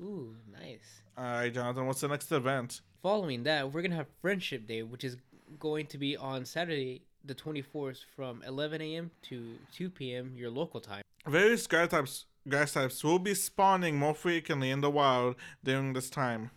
Ooh, 0.00 0.34
nice. 0.50 1.01
All 1.16 1.24
right, 1.24 1.52
Jonathan, 1.52 1.86
what's 1.86 2.00
the 2.00 2.08
next 2.08 2.32
event? 2.32 2.80
Following 3.02 3.42
that, 3.44 3.72
we're 3.72 3.82
gonna 3.82 3.96
have 3.96 4.06
Friendship 4.20 4.66
Day, 4.66 4.82
which 4.82 5.04
is 5.04 5.16
going 5.58 5.86
to 5.88 5.98
be 5.98 6.16
on 6.16 6.44
Saturday, 6.44 7.02
the 7.24 7.34
24th, 7.34 7.98
from 8.16 8.42
11 8.46 8.80
a.m. 8.80 9.10
to 9.22 9.56
2 9.74 9.90
p.m. 9.90 10.32
your 10.36 10.50
local 10.50 10.80
time. 10.80 11.02
Various 11.26 11.66
grass 11.66 11.90
types, 11.90 12.24
grass 12.48 12.72
types 12.72 13.04
will 13.04 13.18
be 13.18 13.34
spawning 13.34 13.98
more 13.98 14.14
frequently 14.14 14.70
in 14.70 14.80
the 14.80 14.90
wild 14.90 15.36
during 15.62 15.92
this 15.92 16.08
time. 16.08 16.50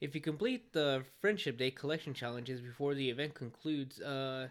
If 0.00 0.14
you 0.14 0.20
complete 0.20 0.72
the 0.72 1.04
Friendship 1.20 1.56
Day 1.56 1.70
collection 1.70 2.12
challenges 2.12 2.60
before 2.60 2.94
the 2.94 3.08
event 3.08 3.34
concludes, 3.34 4.00
uh, 4.00 4.48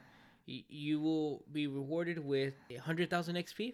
y- 0.47 0.63
you 0.69 0.99
will 0.99 1.43
be 1.51 1.67
rewarded 1.67 2.19
with 2.19 2.53
100,000 2.69 3.35
XP. 3.35 3.73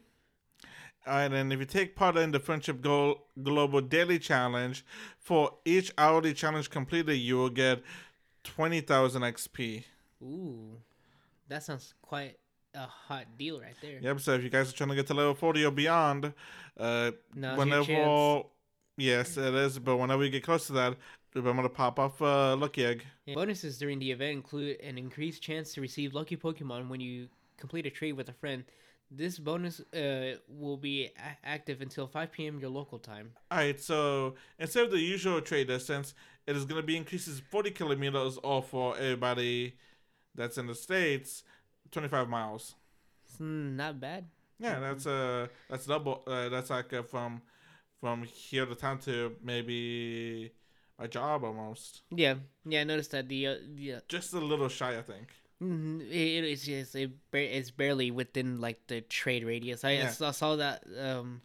Alright, 1.07 1.31
and 1.31 1.53
if 1.53 1.59
you 1.59 1.65
take 1.65 1.95
part 1.95 2.17
in 2.17 2.31
the 2.31 2.39
Friendship 2.39 2.81
Go- 2.81 3.21
Global 3.41 3.79
Daily 3.79 4.19
Challenge, 4.19 4.83
for 5.19 5.53
each 5.63 5.93
hourly 5.97 6.33
challenge 6.33 6.69
completed, 6.69 7.15
you 7.15 7.37
will 7.37 7.49
get 7.49 7.81
20,000 8.43 9.21
XP. 9.21 9.83
Ooh, 10.21 10.77
that 11.47 11.63
sounds 11.63 11.93
quite 12.01 12.37
a 12.73 12.85
hot 12.85 13.25
deal 13.37 13.61
right 13.61 13.75
there. 13.81 13.99
Yep, 14.01 14.19
so 14.19 14.33
if 14.33 14.43
you 14.43 14.49
guys 14.49 14.69
are 14.69 14.75
trying 14.75 14.89
to 14.89 14.95
get 14.95 15.07
to 15.07 15.13
level 15.13 15.33
40 15.33 15.63
or 15.65 15.71
beyond, 15.71 16.33
uh, 16.77 17.11
Now's 17.33 17.57
whenever. 17.57 18.43
Yes, 18.97 19.37
it 19.37 19.53
is, 19.53 19.79
but 19.79 19.97
whenever 19.97 20.25
you 20.25 20.31
get 20.31 20.43
close 20.43 20.67
to 20.67 20.73
that, 20.73 20.97
remember 21.35 21.63
to 21.63 21.69
pop 21.69 21.99
off 21.99 22.21
uh, 22.21 22.55
Lucky 22.55 22.83
Egg. 22.83 23.05
Yeah. 23.25 23.35
Bonuses 23.35 23.77
during 23.77 23.99
the 23.99 24.11
event 24.11 24.33
include 24.33 24.81
an 24.81 24.97
increased 24.97 25.41
chance 25.41 25.73
to 25.75 25.81
receive 25.81 26.13
lucky 26.13 26.35
Pokemon 26.35 26.89
when 26.89 26.99
you 26.99 27.27
complete 27.57 27.85
a 27.85 27.91
trade 27.91 28.13
with 28.13 28.27
a 28.27 28.33
friend. 28.33 28.63
This 29.09 29.39
bonus 29.39 29.79
uh, 29.93 30.35
will 30.49 30.77
be 30.77 31.05
a- 31.05 31.47
active 31.47 31.81
until 31.81 32.07
5 32.07 32.31
p.m. 32.31 32.59
your 32.59 32.69
local 32.69 32.99
time. 32.99 33.31
All 33.49 33.57
right, 33.57 33.79
so 33.79 34.35
instead 34.59 34.85
of 34.85 34.91
the 34.91 34.99
usual 34.99 35.39
trade 35.41 35.67
distance, 35.67 36.13
it 36.45 36.55
is 36.55 36.65
going 36.65 36.81
to 36.81 36.85
be 36.85 36.97
increases 36.97 37.39
40 37.39 37.71
kilometers, 37.71 38.37
or 38.43 38.61
for 38.61 38.97
everybody 38.97 39.77
that's 40.35 40.57
in 40.57 40.67
the 40.67 40.75
states, 40.75 41.43
25 41.91 42.27
miles. 42.27 42.75
It's 43.25 43.39
not 43.39 43.99
bad. 43.99 44.25
Yeah, 44.59 44.79
that's 44.79 45.05
uh 45.05 45.47
that's 45.69 45.85
double. 45.85 46.23
Uh, 46.25 46.49
that's 46.49 46.69
like 46.69 46.91
uh, 46.91 47.03
from 47.03 47.41
from 48.01 48.23
here 48.23 48.65
to 48.65 48.75
town 48.75 48.99
to 48.99 49.35
maybe 49.43 50.51
a 50.99 51.07
job 51.07 51.43
almost. 51.43 52.01
Yeah, 52.09 52.35
yeah. 52.65 52.81
I 52.81 52.83
noticed 52.83 53.11
that 53.11 53.27
the 53.29 53.47
uh, 53.47 53.55
the 53.75 54.01
Just 54.07 54.33
a 54.33 54.39
little 54.39 54.69
shy, 54.69 54.97
I 54.97 55.01
think. 55.01 55.27
Mhm, 55.61 56.01
It, 56.01 56.43
it's 56.43 56.65
just 56.65 56.95
it, 56.95 57.11
it's 57.33 57.71
barely 57.71 58.11
within 58.11 58.61
like 58.61 58.79
the 58.87 59.01
trade 59.01 59.43
radius. 59.43 59.83
I, 59.83 59.91
Yeah. 59.93 60.09
saw, 60.11 60.31
saw 60.31 60.55
that. 60.57 60.83
Um, 60.99 61.41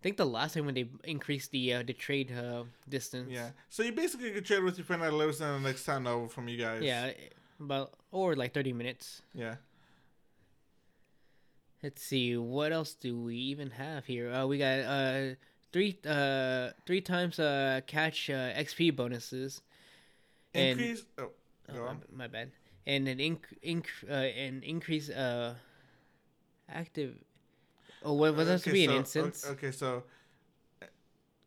I 0.00 0.02
think 0.02 0.16
the 0.16 0.26
last 0.26 0.54
time 0.54 0.66
when 0.66 0.74
they 0.74 0.88
increased 1.04 1.50
the 1.52 1.74
uh, 1.74 1.82
the 1.82 1.92
trade 1.94 2.32
uh, 2.32 2.64
distance. 2.88 3.30
Yeah. 3.30 3.50
So 3.70 3.82
you 3.84 3.92
basically 3.92 4.32
could 4.32 4.44
trade 4.44 4.62
with 4.62 4.76
your 4.76 4.84
friend 4.84 5.02
that 5.02 5.12
lives 5.14 5.40
in 5.40 5.46
the 5.46 5.60
next 5.60 5.84
town 5.84 6.06
over 6.06 6.28
from 6.28 6.48
you 6.48 6.58
guys. 6.58 6.82
Yeah, 6.82 7.12
about 7.60 7.94
or 8.10 8.34
like 8.34 8.52
thirty 8.52 8.72
minutes. 8.72 9.22
Yeah. 9.34 9.56
Let's 11.82 12.02
see, 12.02 12.36
what 12.36 12.72
else 12.72 12.94
do 12.94 13.18
we 13.20 13.36
even 13.36 13.70
have 13.70 14.06
here? 14.06 14.32
Uh, 14.32 14.46
we 14.46 14.56
got 14.58 14.78
uh 14.80 15.34
three 15.72 15.98
uh 16.06 16.70
three 16.86 17.00
times 17.02 17.38
uh 17.38 17.82
catch 17.86 18.30
uh, 18.30 18.52
XP 18.56 18.96
bonuses. 18.96 19.60
And- 20.54 20.80
Increase. 20.80 21.04
Oh, 21.18 21.30
Oh, 21.70 21.72
go 21.74 21.84
my, 21.86 22.24
my 22.24 22.26
bad. 22.28 22.50
And 22.86 23.08
an 23.08 23.18
inc- 23.18 23.58
inc- 23.64 24.08
uh, 24.08 24.12
an 24.12 24.62
increase 24.62 25.08
uh 25.10 25.54
active. 26.68 27.16
Oh, 28.04 28.12
what 28.14 28.34
was 28.36 28.48
that 28.48 28.60
to 28.60 28.70
Okay, 28.70 28.72
be 28.72 28.84
an 28.84 28.90
instance? 28.90 29.46
Okay, 29.50 29.70
so 29.70 30.04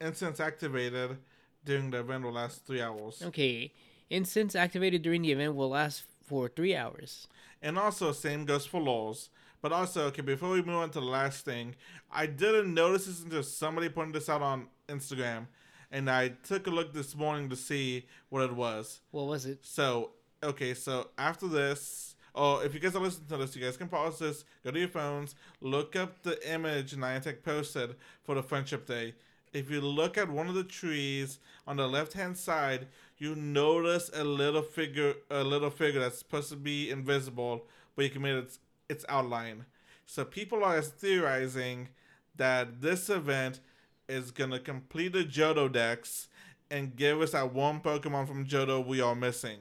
instance 0.01 0.39
activated 0.39 1.17
during 1.65 1.89
the 1.91 1.99
event 1.99 2.23
will 2.23 2.31
last 2.31 2.65
three 2.65 2.81
hours. 2.81 3.21
Okay, 3.25 3.71
instance 4.09 4.55
activated 4.55 5.01
during 5.01 5.21
the 5.21 5.31
event 5.31 5.55
will 5.55 5.69
last 5.69 6.03
for 6.25 6.49
three 6.49 6.75
hours. 6.75 7.27
And 7.61 7.77
also, 7.77 8.11
same 8.11 8.45
goes 8.45 8.65
for 8.65 8.81
laws. 8.81 9.29
But 9.61 9.71
also, 9.71 10.05
okay, 10.07 10.21
before 10.21 10.51
we 10.51 10.61
move 10.61 10.75
on 10.75 10.91
to 10.91 10.99
the 10.99 11.05
last 11.05 11.43
thing, 11.43 11.75
I 12.11 12.27
didn't 12.27 12.73
notice 12.73 13.05
this 13.07 13.23
until 13.23 13.43
somebody 13.43 13.89
pointed 13.89 14.13
this 14.15 14.29
out 14.29 14.41
on 14.41 14.67
Instagram. 14.87 15.47
And 15.91 16.09
I 16.09 16.29
took 16.29 16.67
a 16.67 16.69
look 16.69 16.93
this 16.93 17.15
morning 17.15 17.49
to 17.49 17.55
see 17.55 18.05
what 18.29 18.43
it 18.43 18.55
was. 18.55 19.01
What 19.11 19.27
was 19.27 19.45
it? 19.45 19.65
So, 19.65 20.11
okay, 20.43 20.73
so 20.73 21.09
after 21.17 21.47
this, 21.47 22.15
oh, 22.35 22.59
if 22.59 22.73
you 22.73 22.79
guys 22.79 22.95
are 22.95 23.01
listening 23.01 23.27
to 23.29 23.37
this, 23.37 23.55
you 23.55 23.63
guys 23.63 23.77
can 23.77 23.87
pause 23.87 24.19
this, 24.19 24.45
go 24.63 24.71
to 24.71 24.79
your 24.79 24.87
phones, 24.87 25.35
look 25.61 25.95
up 25.95 26.21
the 26.23 26.51
image 26.51 26.95
Niantic 26.95 27.43
posted 27.43 27.95
for 28.23 28.35
the 28.35 28.43
Friendship 28.43 28.85
Day. 28.85 29.15
If 29.53 29.71
you 29.71 29.81
look 29.81 30.17
at 30.17 30.29
one 30.29 30.47
of 30.47 30.55
the 30.55 30.63
trees 30.63 31.39
on 31.65 31.77
the 31.77 31.87
left 31.87 32.13
hand 32.13 32.37
side, 32.37 32.87
you 33.17 33.35
notice 33.35 34.11
a 34.13 34.23
little 34.23 34.61
figure, 34.61 35.15
a 35.31 35.43
little 35.43 35.69
figure 35.69 35.99
that's 35.99 36.19
supposed 36.19 36.49
to 36.49 36.55
be 36.55 36.91
invisible, 36.91 37.65
but 37.95 38.03
you 38.03 38.11
can 38.11 38.21
make 38.21 38.35
its 38.35 38.59
its 38.89 39.05
outline. 39.09 39.65
So 40.05 40.23
people 40.23 40.63
are 40.63 40.81
theorizing 40.81 41.89
that 42.35 42.81
this 42.81 43.09
event 43.09 43.59
is 44.07 44.31
gonna 44.31 44.59
complete 44.59 45.13
the 45.13 45.23
Johto 45.23 45.71
Dex 45.71 46.27
and 46.69 46.95
give 46.95 47.21
us 47.21 47.31
that 47.31 47.53
one 47.53 47.79
Pokemon 47.81 48.27
from 48.27 48.45
Johto 48.45 48.85
we 48.85 49.01
are 49.01 49.15
missing. 49.15 49.59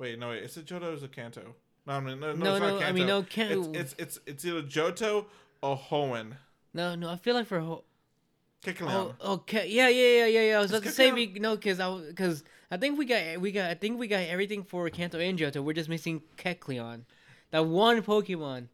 Wait, 0.00 0.18
no, 0.18 0.30
wait, 0.30 0.42
is 0.42 0.56
it 0.56 0.64
Johto 0.64 0.84
or 0.84 0.92
is 0.94 1.02
it 1.02 1.12
Kanto? 1.12 1.54
No, 1.86 1.92
I 1.92 2.00
mean, 2.00 2.18
no, 2.18 2.32
no, 2.32 2.44
No, 2.44 2.54
it's 2.54 2.60
no, 2.62 2.70
not 2.70 2.80
Kanto. 2.80 2.86
I 2.86 2.92
mean 2.92 3.06
no, 3.06 3.22
can 3.22 3.52
it's, 3.52 3.68
it's 3.74 3.94
it's 3.98 4.20
it's 4.26 4.44
either 4.46 4.62
Johto 4.62 5.26
or 5.62 5.76
Hoenn. 5.76 6.32
no, 6.72 6.94
no. 6.94 7.10
I 7.10 7.16
feel 7.16 7.34
like 7.34 7.46
for 7.46 7.60
ho- 7.60 7.84
Kecleon. 8.64 9.14
oh, 9.20 9.32
okay, 9.34 9.60
oh, 9.60 9.64
yeah, 9.64 9.88
yeah, 9.88 10.06
yeah, 10.18 10.26
yeah, 10.26 10.40
yeah. 10.50 10.58
I 10.58 10.60
was 10.62 10.70
about 10.70 10.84
to 10.84 10.90
say 10.90 11.12
we 11.12 11.26
no, 11.38 11.54
cause 11.58 11.80
I 11.80 11.98
because 12.08 12.44
I 12.70 12.78
think 12.78 12.98
we 12.98 13.04
got 13.04 13.40
we 13.42 13.52
got 13.52 13.70
I 13.70 13.74
think 13.74 13.98
we 13.98 14.08
got 14.08 14.20
everything 14.20 14.64
for 14.64 14.88
Kanto 14.88 15.18
and 15.18 15.38
Johto. 15.38 15.62
We're 15.62 15.74
just 15.74 15.90
missing 15.90 16.22
Kecleon, 16.38 17.02
that 17.50 17.66
one 17.66 18.00
Pokemon. 18.02 18.68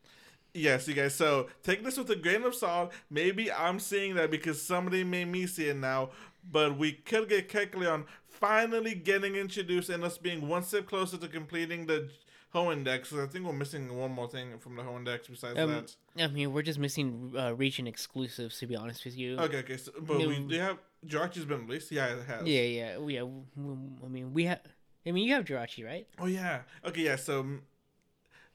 Yes, 0.54 0.88
you 0.88 0.94
guys. 0.94 1.14
So 1.14 1.48
take 1.64 1.84
this 1.84 1.98
with 1.98 2.08
a 2.10 2.16
grain 2.16 2.42
of 2.44 2.54
salt. 2.54 2.92
Maybe 3.10 3.52
I'm 3.52 3.78
seeing 3.78 4.14
that 4.14 4.30
because 4.30 4.62
somebody 4.62 5.04
made 5.04 5.26
me 5.28 5.46
see 5.46 5.68
it 5.68 5.76
now. 5.76 6.10
But 6.50 6.78
we 6.78 6.92
could 6.92 7.28
get 7.28 7.48
Kecleon 7.48 8.04
finally 8.28 8.94
getting 8.94 9.34
introduced 9.34 9.88
and 9.90 10.04
us 10.04 10.18
being 10.18 10.46
one 10.48 10.62
step 10.62 10.86
closer 10.86 11.16
to 11.16 11.28
completing 11.28 11.86
the 11.86 12.10
Hoenn 12.54 12.84
Dex. 12.84 13.10
'cause 13.10 13.18
I 13.18 13.26
think 13.26 13.44
we're 13.44 13.52
missing 13.52 13.94
one 13.96 14.12
more 14.12 14.28
thing 14.28 14.58
from 14.58 14.76
the 14.76 14.82
Hoenn 14.82 15.04
Dex 15.04 15.26
besides 15.28 15.58
Um, 15.58 15.70
that. 15.70 15.96
I 16.16 16.28
mean, 16.28 16.52
we're 16.52 16.62
just 16.62 16.78
missing 16.78 17.32
uh, 17.36 17.54
region 17.54 17.86
exclusives 17.86 18.58
to 18.60 18.66
be 18.66 18.76
honest 18.76 19.04
with 19.04 19.16
you. 19.16 19.38
Okay, 19.38 19.58
okay. 19.58 19.76
So, 19.76 19.92
but 20.00 20.18
we 20.18 20.38
do 20.38 20.58
have 20.60 20.78
Jirachi's 21.04 21.44
been 21.44 21.66
released. 21.66 21.90
Yeah, 21.90 22.14
it 22.16 22.26
has. 22.26 22.46
Yeah, 22.46 22.62
yeah, 22.62 22.98
yeah. 23.06 23.22
I 23.22 24.08
mean, 24.08 24.32
we 24.32 24.44
have. 24.44 24.60
I 25.04 25.12
mean, 25.12 25.26
you 25.26 25.34
have 25.34 25.44
Jirachi, 25.44 25.84
right? 25.84 26.06
Oh 26.18 26.26
yeah. 26.26 26.62
Okay, 26.84 27.02
yeah. 27.02 27.16
So 27.16 27.42
mm, 27.44 27.60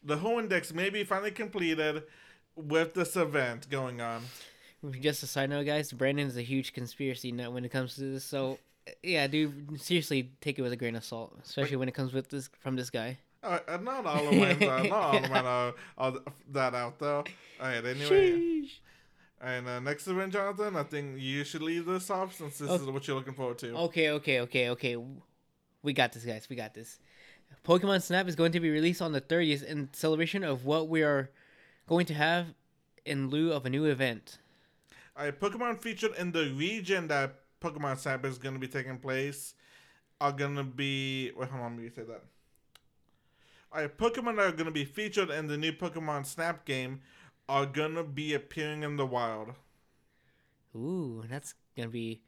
the 0.04 0.18
Hoenn 0.18 0.50
Dex 0.50 0.74
may 0.74 0.90
be 0.90 1.04
finally 1.04 1.32
completed 1.32 2.04
with 2.56 2.94
this 2.94 3.16
event 3.16 3.70
going 3.70 4.02
on. 4.02 4.24
Just 4.90 5.22
a 5.24 5.28
side 5.28 5.50
note, 5.50 5.66
guys. 5.66 5.92
Brandon 5.92 6.28
is 6.28 6.38
a 6.38 6.42
huge 6.42 6.74
conspiracy 6.74 7.32
nut 7.32 7.54
when 7.54 7.64
it 7.66 7.70
comes 7.70 7.96
to 7.96 8.02
this. 8.02 8.24
So, 8.24 8.58
yeah, 9.04 9.28
dude, 9.28 9.80
seriously, 9.80 10.32
take 10.42 10.58
it 10.58 10.64
with 10.64 10.72
a 10.72 10.78
grain 10.78 10.96
of 10.96 11.04
salt, 11.04 11.38
especially 11.44 11.78
when 11.78 11.88
it 11.88 11.94
comes 11.94 12.14
with 12.14 12.30
this 12.30 12.50
from 12.60 12.76
this 12.76 12.90
guy. 12.90 13.20
Uh, 13.44 13.60
not 13.82 14.06
all 14.06 14.28
of 14.28 14.36
mine, 14.36 14.64
uh, 14.64 14.84
not 14.84 14.92
all 14.92 15.18
of 15.18 15.30
mine 15.30 15.46
are, 15.46 15.74
are 15.98 16.14
that 16.50 16.76
out 16.76 17.00
though. 17.00 17.24
All 17.60 17.68
right, 17.68 17.84
anyway. 17.84 18.32
Sheesh. 18.32 18.70
And 19.42 19.68
uh, 19.68 19.80
next 19.80 20.08
event, 20.08 20.34
Jonathan, 20.34 20.76
I 20.76 20.84
think 20.84 21.20
you 21.20 21.44
should 21.44 21.64
leave 21.64 21.86
this 21.86 22.12
off 22.12 22.36
since 22.36 22.60
this 22.60 22.70
is 22.70 22.86
what 22.86 23.08
you're 23.08 23.18
looking 23.18 23.34
forward 23.34 23.58
to. 23.60 23.76
Okay, 23.76 24.12
okay, 24.12 24.42
okay, 24.42 24.70
okay. 24.70 24.98
We 25.82 25.94
got 25.94 26.14
this, 26.14 26.24
guys. 26.24 26.48
We 26.48 26.56
got 26.56 26.76
this. 26.76 27.00
Pokemon 27.66 28.04
Snap 28.04 28.28
is 28.28 28.36
going 28.36 28.52
to 28.52 28.60
be 28.60 28.70
released 28.70 29.02
on 29.02 29.12
the 29.14 29.22
30th 29.22 29.64
in 29.64 29.90
celebration 29.94 30.44
of 30.44 30.66
what 30.66 30.88
we 30.88 31.02
are 31.02 31.32
going 31.88 32.06
to 32.06 32.14
have 32.14 32.54
in 33.04 33.30
lieu 33.30 33.52
of 33.52 33.66
a 33.66 33.70
new 33.70 33.86
event. 33.86 34.38
Right, 35.18 35.40
Pokemon 35.40 35.82
featured 35.82 36.16
in 36.18 36.32
the 36.32 36.50
region 36.52 37.08
that 37.10 37.36
Pokemon 37.62 37.98
Snap 37.98 38.26
is 38.26 38.38
going 38.38 38.56
to 38.56 38.60
be 38.60 38.68
taking 38.68 38.98
place 38.98 39.54
are 40.20 40.32
going 40.32 40.56
to 40.56 40.64
be. 40.64 41.32
Wait, 41.36 41.50
hold 41.50 41.62
on, 41.64 41.76
let 41.76 41.84
me 41.84 41.90
say 41.90 42.04
that. 42.04 42.24
All 43.72 43.82
right, 43.82 43.98
Pokemon 43.98 44.38
that 44.38 44.46
are 44.48 44.52
going 44.52 44.66
to 44.66 44.72
be 44.72 44.86
featured 44.86 45.30
in 45.30 45.48
the 45.48 45.58
new 45.58 45.72
Pokemon 45.72 46.26
Snap 46.26 46.66
game 46.66 47.02
are 47.48 47.66
going 47.66 47.96
to 47.96 48.04
be 48.04 48.34
appearing 48.34 48.84
in 48.84 48.96
the 48.98 49.06
wild. 49.06 49.50
Ooh, 50.76 51.24
that's 51.30 51.54
gonna 51.76 51.90
be 51.90 52.22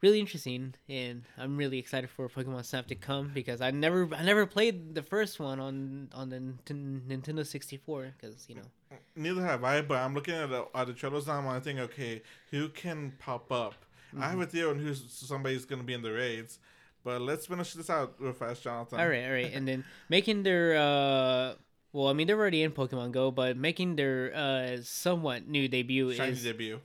really 0.00 0.20
interesting, 0.20 0.74
and 0.88 1.22
I'm 1.36 1.56
really 1.56 1.78
excited 1.78 2.10
for 2.10 2.28
Pokemon 2.28 2.64
Snap 2.64 2.86
to 2.88 2.94
come 2.94 3.30
because 3.34 3.60
I 3.60 3.70
never, 3.70 4.08
I 4.14 4.22
never 4.22 4.46
played 4.46 4.94
the 4.94 5.02
first 5.02 5.40
one 5.40 5.60
on 5.60 6.08
on 6.14 6.28
the 6.28 6.38
Ninten- 6.38 7.02
Nintendo 7.08 7.46
64 7.46 8.14
because 8.16 8.46
you 8.48 8.56
know. 8.56 8.62
Neither 9.16 9.42
have 9.42 9.64
I, 9.64 9.82
but 9.82 9.98
I'm 9.98 10.14
looking 10.14 10.34
at 10.34 10.48
the, 10.48 10.66
at 10.74 10.86
the 10.86 10.92
trailers 10.92 11.26
now 11.26 11.38
and 11.40 11.48
I 11.48 11.60
think, 11.60 11.78
okay, 11.80 12.22
who 12.50 12.68
can 12.68 13.12
pop 13.18 13.50
up? 13.50 13.74
I 14.18 14.30
have 14.30 14.40
a 14.40 14.46
theory 14.46 14.70
on 14.70 14.78
who 14.78 14.94
somebody's 14.94 15.64
going 15.66 15.80
to 15.80 15.86
be 15.86 15.92
in 15.92 16.02
the 16.02 16.12
raids, 16.12 16.58
but 17.04 17.20
let's 17.20 17.46
finish 17.46 17.74
this 17.74 17.90
out 17.90 18.14
real 18.18 18.32
fast, 18.32 18.62
Jonathan. 18.62 18.98
All 18.98 19.08
right, 19.08 19.24
all 19.24 19.32
right, 19.32 19.52
and 19.52 19.66
then 19.66 19.84
making 20.08 20.42
their 20.42 20.76
uh. 20.76 21.54
Well, 21.90 22.08
I 22.08 22.12
mean, 22.12 22.26
they're 22.26 22.38
already 22.38 22.62
in 22.62 22.72
Pokemon 22.72 23.12
Go, 23.12 23.30
but 23.30 23.56
making 23.56 23.96
their 23.96 24.32
uh 24.34 24.82
somewhat 24.82 25.48
new 25.48 25.68
debut 25.68 26.12
Shiny 26.12 26.32
is 26.32 26.44
debut. 26.44 26.80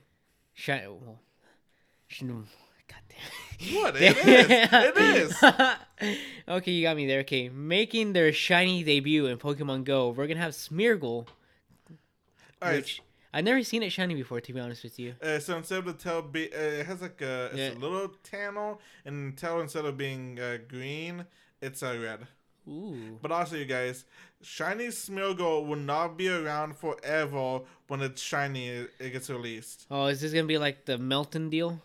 Shiny. 0.54 0.88
Well, 0.88 1.20
God 2.88 3.00
damn. 3.08 3.74
What? 3.82 3.96
It 3.96 4.16
is. 4.18 4.68
It 4.72 4.96
is. 4.98 5.42
okay, 6.48 6.70
you 6.72 6.82
got 6.82 6.96
me 6.96 7.06
there. 7.06 7.20
Okay, 7.20 7.48
making 7.48 8.12
their 8.12 8.32
shiny 8.32 8.82
debut 8.82 9.26
in 9.26 9.38
Pokemon 9.38 9.84
Go, 9.84 10.10
we're 10.10 10.26
gonna 10.26 10.40
have 10.40 10.52
Smeargle, 10.52 11.26
All 11.26 11.26
right. 12.60 12.76
which 12.76 13.00
I've 13.32 13.44
never 13.44 13.62
seen 13.64 13.82
it 13.82 13.90
shiny 13.90 14.14
before. 14.14 14.40
To 14.40 14.52
be 14.52 14.60
honest 14.60 14.82
with 14.84 14.98
you. 14.98 15.14
Uh, 15.22 15.38
so 15.38 15.56
instead 15.56 15.78
of 15.80 15.84
the 15.86 15.92
tail, 15.94 16.22
be, 16.22 16.52
uh, 16.52 16.58
it 16.58 16.86
has 16.86 17.00
like 17.02 17.20
a, 17.22 17.46
it's 17.46 17.56
Yeah. 17.56 17.72
a 17.74 17.78
little 17.80 18.08
tannel, 18.22 18.80
and 19.04 19.36
tail 19.36 19.60
instead 19.60 19.84
of 19.84 19.96
being 19.96 20.38
uh, 20.38 20.58
green, 20.68 21.24
it's 21.62 21.82
uh, 21.82 21.96
red. 22.00 22.26
Ooh. 22.68 23.18
But 23.20 23.30
also, 23.30 23.56
you 23.56 23.64
guys, 23.66 24.04
shiny 24.42 24.86
Smeargle 24.88 25.66
will 25.66 25.76
not 25.76 26.16
be 26.16 26.28
around 26.28 26.76
forever 26.76 27.60
when 27.88 28.00
it's 28.02 28.22
shiny. 28.22 28.68
It, 28.68 28.90
it 28.98 29.10
gets 29.10 29.28
released 29.30 29.86
Oh, 29.90 30.06
is 30.06 30.20
this 30.20 30.32
gonna 30.32 30.44
be 30.46 30.58
like 30.58 30.84
the 30.86 30.96
Meltan 30.98 31.50
deal? 31.50 31.80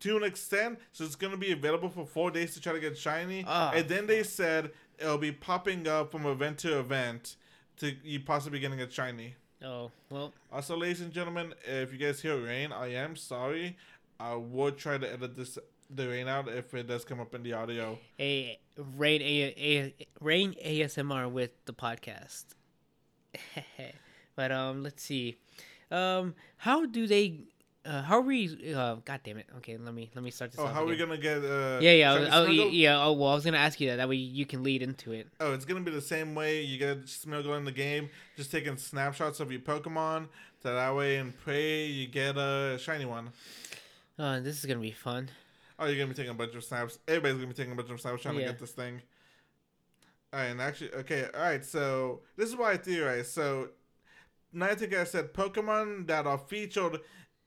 To 0.00 0.16
an 0.16 0.24
extent. 0.24 0.78
So 0.92 1.04
it's 1.04 1.16
gonna 1.16 1.36
be 1.36 1.52
available 1.52 1.88
for 1.88 2.06
four 2.06 2.30
days 2.30 2.54
to 2.54 2.60
try 2.60 2.72
to 2.72 2.80
get 2.80 2.96
shiny, 2.98 3.44
Ah. 3.46 3.72
and 3.74 3.88
then 3.88 4.06
they 4.06 4.22
said 4.22 4.70
it'll 4.98 5.18
be 5.18 5.32
popping 5.32 5.86
up 5.88 6.12
from 6.12 6.26
event 6.26 6.58
to 6.58 6.78
event 6.78 7.36
to 7.78 7.94
you 8.04 8.20
possibly 8.20 8.58
getting 8.60 8.80
a 8.80 8.90
shiny. 8.90 9.34
Oh, 9.62 9.90
well, 10.08 10.32
Also, 10.50 10.76
ladies 10.76 11.00
and 11.02 11.12
gentlemen, 11.12 11.54
if 11.66 11.92
you 11.92 11.98
guys 11.98 12.20
hear 12.22 12.36
rain, 12.38 12.72
I 12.72 12.88
am 12.94 13.14
sorry. 13.16 13.76
I 14.18 14.34
would 14.34 14.76
try 14.78 14.96
to 14.98 15.10
edit 15.12 15.36
this 15.36 15.58
the 15.92 16.06
rain 16.08 16.28
out 16.28 16.46
if 16.48 16.72
it 16.72 16.86
does 16.86 17.04
come 17.04 17.18
up 17.20 17.34
in 17.34 17.42
the 17.42 17.52
audio. 17.52 17.98
a 18.18 18.58
rain 18.96 19.20
a, 19.22 19.54
a 19.58 20.06
rain 20.20 20.54
ASMR 20.64 21.30
with 21.30 21.50
the 21.66 21.72
podcast. 21.74 22.44
But 24.36 24.52
um, 24.52 24.82
let's 24.82 25.02
see. 25.02 25.36
Um, 25.90 26.34
how 26.58 26.86
do 26.86 27.06
they? 27.06 27.40
Uh, 27.84 28.02
how 28.02 28.18
are 28.18 28.20
we? 28.20 28.74
Uh, 28.74 28.96
God 28.96 29.20
damn 29.24 29.38
it. 29.38 29.46
Okay, 29.58 29.78
let 29.78 29.94
me 29.94 30.10
let 30.14 30.22
me 30.22 30.30
start 30.30 30.50
this. 30.52 30.60
Oh, 30.60 30.66
how 30.66 30.82
are 30.82 30.86
we 30.86 30.96
gonna 30.96 31.16
get? 31.16 31.38
Uh, 31.38 31.78
Yeah, 31.80 31.92
yeah, 31.92 32.28
oh, 32.32 32.46
yeah. 32.46 33.02
Oh, 33.02 33.12
well, 33.14 33.30
I 33.30 33.34
was 33.34 33.44
gonna 33.44 33.56
ask 33.56 33.80
you 33.80 33.88
that. 33.88 33.96
That 33.96 34.08
way 34.08 34.16
you 34.16 34.44
can 34.44 34.62
lead 34.62 34.82
into 34.82 35.12
it. 35.12 35.28
Oh, 35.40 35.54
it's 35.54 35.64
gonna 35.64 35.80
be 35.80 35.90
the 35.90 36.02
same 36.02 36.34
way 36.34 36.60
you 36.60 36.78
get 36.78 37.06
Smeargle 37.06 37.56
in 37.56 37.64
the 37.64 37.72
game, 37.72 38.10
just 38.36 38.50
taking 38.50 38.76
snapshots 38.76 39.40
of 39.40 39.50
your 39.50 39.62
Pokemon. 39.62 40.28
So 40.62 40.74
that 40.74 40.94
way 40.94 41.16
in 41.16 41.32
Prey 41.32 41.86
you 41.86 42.06
get 42.06 42.36
a 42.36 42.76
shiny 42.78 43.06
one. 43.06 43.30
Uh, 44.18 44.40
this 44.40 44.58
is 44.58 44.66
gonna 44.66 44.80
be 44.80 44.90
fun. 44.92 45.30
Oh, 45.78 45.86
you're 45.86 45.96
gonna 45.96 46.08
be 46.08 46.14
taking 46.14 46.32
a 46.32 46.34
bunch 46.34 46.54
of 46.54 46.62
snaps. 46.62 46.98
Everybody's 47.08 47.36
gonna 47.36 47.46
be 47.46 47.54
taking 47.54 47.72
a 47.72 47.76
bunch 47.76 47.90
of 47.90 47.98
snaps 47.98 48.20
trying 48.20 48.34
Yeah. 48.34 48.48
to 48.48 48.52
get 48.52 48.60
this 48.60 48.72
thing. 48.72 49.00
Alright, 50.34 50.50
and 50.50 50.60
actually, 50.60 50.92
okay, 50.92 51.28
alright, 51.34 51.64
so 51.64 52.20
this 52.36 52.48
is 52.50 52.56
why 52.56 52.72
I 52.72 52.76
theorize. 52.76 53.32
So, 53.32 53.70
has 54.54 55.10
said 55.10 55.32
Pokemon 55.32 56.06
that 56.08 56.26
are 56.26 56.38
featured 56.38 57.00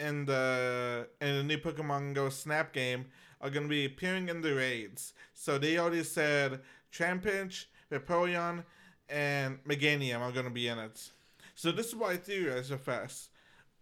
in 0.04 0.26
the 0.26 1.08
in 1.22 1.38
the 1.38 1.44
new 1.44 1.58
Pokemon 1.58 2.14
Go 2.14 2.30
Snap 2.30 2.74
game 2.74 3.06
are 3.42 3.50
gonna 3.50 3.68
be 3.68 3.86
appearing 3.86 4.30
in 4.30 4.42
the 4.42 4.54
raids. 4.54 5.14
So 5.34 5.58
they 5.58 5.78
already 5.78 6.04
said 6.04 6.62
Trapinch, 6.92 7.66
Vaporeon, 7.92 8.64
and 9.10 9.64
Meganium 9.64 10.20
are 10.20 10.32
gonna 10.32 10.50
be 10.50 10.68
in 10.68 10.80
it. 10.80 11.12
So 11.56 11.72
this 11.72 11.88
is 11.88 11.96
what 11.96 12.12
I 12.12 12.18
theorize 12.18 12.68
so 12.68 12.78
fast. 12.78 13.30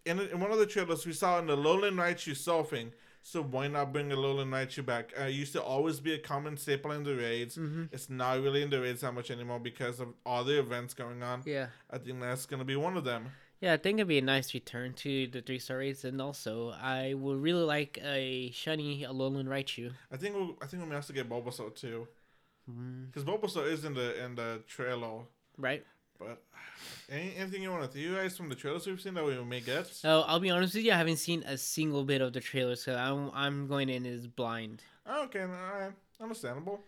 In, 0.06 0.20
in 0.20 0.40
one 0.40 0.51
of 0.51 0.60
the 0.60 0.66
trailers 0.66 1.06
we 1.06 1.13
saw 1.13 1.40
in 1.40 1.48
the 1.48 1.56
Lowland 1.56 1.98
Raichu 1.98 2.34
Surfing, 2.34 2.92
so 3.22 3.44
why 3.44 3.68
not 3.68 3.94
bring 3.94 4.12
a 4.12 4.16
Lowland 4.16 4.51
Raichu 4.51 4.84
back? 4.84 5.13
Uh, 5.20 5.25
it 5.25 5.34
used 5.34 5.54
to 5.54 5.62
always 5.62 6.00
be 6.00 6.13
a 6.13 6.18
common 6.18 6.58
staple 6.58 6.92
in 6.92 7.04
the 7.04 7.16
raids. 7.16 7.56
Mm-hmm. 7.56 7.86
It's 7.92 8.10
not 8.10 8.42
really 8.42 8.63
in 8.63 8.72
the 8.72 8.82
raids 8.82 9.01
that 9.01 9.13
much 9.13 9.30
anymore 9.30 9.60
because 9.60 10.00
of 10.00 10.10
all 10.25 10.44
the 10.44 10.60
events 10.60 10.96
going 10.96 11.22
on. 11.22 11.44
Yeah. 11.46 11.68
I 11.90 12.00
think 12.00 12.20
that's 12.20 12.48
gonna 12.48 12.66
be 12.66 12.75
one 12.75 12.98
of 12.98 13.04
them. 13.04 13.32
Yeah, 13.62 13.74
I 13.74 13.77
think 13.77 14.00
it'd 14.00 14.08
be 14.08 14.18
a 14.18 14.24
nice 14.24 14.53
return 14.56 14.94
to 14.96 15.27
the 15.27 15.41
three 15.41 15.60
star 15.60 15.77
raids, 15.77 16.03
and 16.03 16.20
also 16.20 16.72
I 16.82 17.13
would 17.13 17.39
really 17.41 17.63
like 17.63 18.00
a 18.03 18.50
shiny 18.51 19.03
Alolan 19.03 19.46
Raichu. 19.46 19.91
I 20.12 20.18
think 20.18 20.36
we'll, 20.36 20.58
I 20.62 20.65
think 20.65 20.82
we 20.84 20.89
may 20.89 20.96
have 20.96 21.06
to 21.08 21.13
get 21.13 21.30
Bulbasaur 21.30 21.75
too, 21.75 22.08
Mm, 22.70 23.08
because 23.08 23.24
Bulbasaur 23.24 23.65
is 23.72 23.86
in 23.86 23.94
the 23.94 24.24
in 24.24 24.36
the 24.36 24.62
trailer. 24.68 25.22
right? 25.58 25.84
But 26.20 26.41
any, 27.10 27.36
anything 27.36 27.63
you 27.63 27.72
want 27.72 27.82
to 27.84 27.88
theorize 27.89 28.38
from 28.38 28.50
the 28.50 28.56
trailers 28.56 28.86
we've 28.86 29.01
seen 29.01 29.15
that 29.15 29.25
we 29.25 29.36
may 29.44 29.60
get? 29.62 29.88
So 29.88 30.22
I'll 30.27 30.39
be 30.39 30.51
honest 30.51 30.75
with 30.75 30.84
you, 30.86 30.91
I 30.94 30.98
haven't 30.98 31.18
seen 31.18 31.44
a 31.44 31.58
single 31.58 32.03
bit 32.03 32.22
of 32.22 32.34
the 32.34 32.39
trailer, 32.39 32.75
so 32.75 32.96
I'm 32.96 33.32
I'm 33.34 33.68
going 33.68 33.89
in 33.89 34.06
as 34.06 34.25
blind. 34.27 34.84
Oh, 35.06 35.24
okay, 35.25 35.41
all 35.41 35.48
right, 35.48 35.91
understandable. 36.20 36.82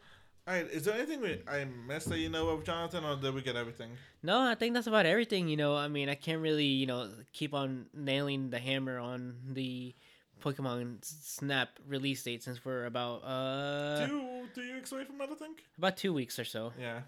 All 0.45 0.53
right, 0.53 0.69
is 0.69 0.83
there 0.83 0.95
anything 0.95 1.21
we, 1.21 1.41
I 1.47 1.65
missed 1.87 2.09
that 2.09 2.19
you 2.19 2.27
know 2.29 2.49
of, 2.49 2.65
Jonathan, 2.65 3.05
or 3.05 3.15
did 3.15 3.33
we 3.33 3.41
get 3.41 3.55
everything? 3.55 3.91
No, 4.23 4.41
I 4.41 4.55
think 4.55 4.73
that's 4.73 4.87
about 4.87 5.05
everything. 5.05 5.47
You 5.47 5.55
know, 5.55 5.75
I 5.75 5.87
mean, 5.87 6.09
I 6.09 6.15
can't 6.15 6.41
really, 6.41 6.65
you 6.65 6.85
know, 6.85 7.09
keep 7.31 7.53
on 7.53 7.85
nailing 7.93 8.49
the 8.49 8.59
hammer 8.59 8.99
on 8.99 9.35
the 9.53 9.95
Pokemon 10.43 10.97
Snap 11.05 11.69
release 11.87 12.21
date 12.23 12.43
since 12.43 12.65
we're 12.65 12.85
about 12.85 13.23
uh 13.23 14.05
two 14.05 14.43
two 14.53 14.73
weeks 14.73 14.91
away 14.91 15.05
from 15.05 15.21
it, 15.21 15.29
I 15.31 15.35
think. 15.35 15.63
about 15.77 15.95
two 15.95 16.11
weeks 16.13 16.37
or 16.37 16.43
so. 16.43 16.73
Yeah. 16.77 17.01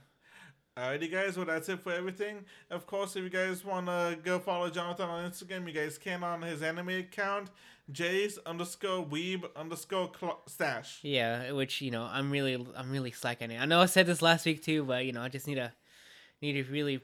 Alrighty, 0.78 1.10
guys. 1.10 1.38
Well, 1.38 1.46
that's 1.46 1.70
it 1.70 1.80
for 1.80 1.94
everything. 1.94 2.44
Of 2.70 2.86
course, 2.86 3.16
if 3.16 3.24
you 3.24 3.30
guys 3.30 3.64
want 3.64 3.86
to 3.86 4.18
go 4.22 4.40
follow 4.40 4.70
Jonathan 4.70 5.08
on 5.08 5.32
Instagram, 5.32 5.66
you 5.68 5.72
guys 5.74 5.98
can 5.98 6.22
on 6.22 6.42
his 6.42 6.62
anime 6.62 6.90
account, 6.90 7.50
Jays 7.94 8.38
underscore 8.46 9.06
Weeb 9.06 9.46
underscore 9.56 10.12
cl- 10.20 10.42
Stash. 10.48 11.00
Yeah, 11.02 11.54
which 11.54 11.80
you 11.82 11.92
know, 11.92 12.04
I'm 12.04 12.30
really 12.30 12.56
I'm 12.76 12.92
really 12.92 13.12
slacking 13.12 13.52
it. 13.52 13.62
I 13.62 13.66
know 13.66 13.80
I 13.80 13.86
said 13.86 14.06
this 14.06 14.22
last 14.22 14.46
week 14.46 14.64
too, 14.64 14.84
but 14.84 15.06
you 15.06 15.14
know, 15.14 15.22
I 15.22 15.30
just 15.30 15.48
need 15.48 15.56
to 15.56 15.72
need 16.42 16.54
to 16.62 16.64
really 16.70 17.00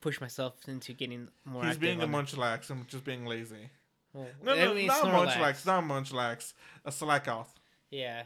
push 0.00 0.18
myself 0.18 0.54
into 0.66 0.94
getting 0.94 1.28
more. 1.44 1.62
He's 1.66 1.76
being 1.76 2.00
a 2.00 2.06
munchlax 2.08 2.70
and 2.70 2.88
just 2.88 3.04
being 3.04 3.26
lazy. 3.26 3.68
Well, 4.14 4.28
No, 4.42 4.54
no, 4.54 4.72
not 4.86 5.02
munchlax, 5.04 5.66
not 5.66 5.84
munchlax. 5.84 6.54
A 6.86 6.90
Slakoth. 6.90 7.48
Yeah, 7.90 8.22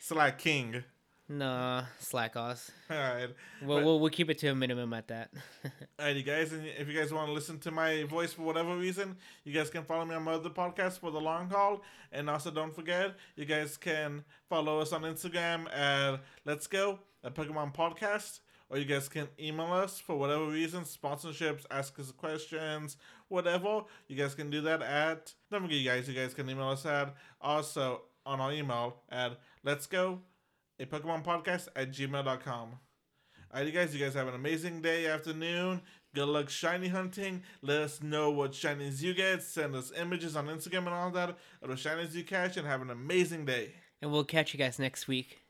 Slaking. 0.00 0.82
Nah, 1.28 1.84
slack 1.98 2.36
off. 2.36 2.70
Alright. 2.90 3.30
We'll, 3.62 3.78
But- 3.78 3.84
we'll 3.84 4.00
we'll 4.00 4.10
keep 4.10 4.30
it 4.30 4.38
to 4.38 4.48
a 4.48 4.54
minimum 4.54 4.92
at 4.92 5.08
that. 5.08 5.30
Alrighty, 5.98 6.24
guys, 6.24 6.52
and 6.52 6.66
if 6.66 6.88
you 6.88 6.98
guys 6.98 7.12
want 7.12 7.28
to 7.28 7.32
listen 7.32 7.58
to 7.60 7.70
my 7.70 8.04
voice 8.04 8.32
for 8.32 8.42
whatever 8.42 8.76
reason, 8.76 9.16
you 9.44 9.52
guys 9.52 9.70
can 9.70 9.84
follow 9.84 10.04
me 10.04 10.14
on 10.14 10.22
my 10.22 10.32
other 10.32 10.50
podcast 10.50 10.98
for 10.98 11.10
the 11.10 11.20
long 11.20 11.48
haul. 11.48 11.82
And 12.12 12.28
also, 12.30 12.50
don't 12.50 12.74
forget, 12.74 13.14
you 13.36 13.44
guys 13.44 13.76
can 13.76 14.24
follow 14.48 14.78
us 14.80 14.92
on 14.92 15.02
Instagram 15.02 15.66
at 15.74 16.20
Let's 16.44 16.66
Go, 16.66 16.98
a 17.22 17.30
Pokemon 17.30 17.74
Podcast. 17.74 18.40
Or 18.70 18.78
you 18.78 18.86
guys 18.86 19.08
can 19.10 19.28
email 19.38 19.72
us 19.72 20.00
for 20.00 20.16
whatever 20.16 20.46
reason, 20.46 20.84
sponsorships, 20.84 21.64
ask 21.70 21.98
us 22.00 22.10
questions, 22.10 22.96
whatever. 23.28 23.82
You 24.08 24.16
guys 24.16 24.34
can 24.34 24.48
do 24.50 24.62
that 24.62 24.80
at, 24.82 25.32
don't 25.50 25.62
forget, 25.62 25.76
you 25.78 25.88
guys, 25.88 26.08
you 26.08 26.14
guys 26.14 26.32
can 26.34 26.48
email 26.48 26.70
us 26.70 26.84
at, 26.86 27.14
also 27.40 28.02
on 28.24 28.40
our 28.40 28.52
email 28.52 28.96
at 29.10 29.38
Let's 29.62 29.86
Go, 29.86 30.20
a 30.80 30.86
Pokemon 30.86 31.24
Podcast 31.24 31.68
at 31.76 31.90
gmail.com. 31.92 32.78
Alright, 33.52 33.66
you 33.66 33.72
guys, 33.72 33.94
you 33.94 34.04
guys 34.04 34.14
have 34.14 34.26
an 34.26 34.34
amazing 34.34 34.82
day, 34.82 35.06
afternoon. 35.06 35.80
Good 36.14 36.26
luck 36.26 36.48
shiny 36.48 36.88
hunting. 36.88 37.42
Let 37.62 37.82
us 37.82 38.02
know 38.02 38.30
what 38.30 38.52
shinies 38.52 39.00
you 39.02 39.14
get. 39.14 39.42
Send 39.42 39.74
us 39.76 39.92
images 39.96 40.34
on 40.36 40.46
Instagram 40.48 40.78
and 40.78 40.88
all 40.88 41.10
that 41.12 41.36
of 41.62 41.68
the 41.68 41.74
shinies 41.74 42.14
you 42.14 42.24
catch, 42.24 42.56
and 42.56 42.66
have 42.66 42.82
an 42.82 42.90
amazing 42.90 43.44
day. 43.44 43.74
and 44.02 44.10
we'll 44.12 44.24
catch 44.24 44.52
you 44.52 44.58
guys 44.58 44.78
next 44.78 45.06
week. 45.08 45.43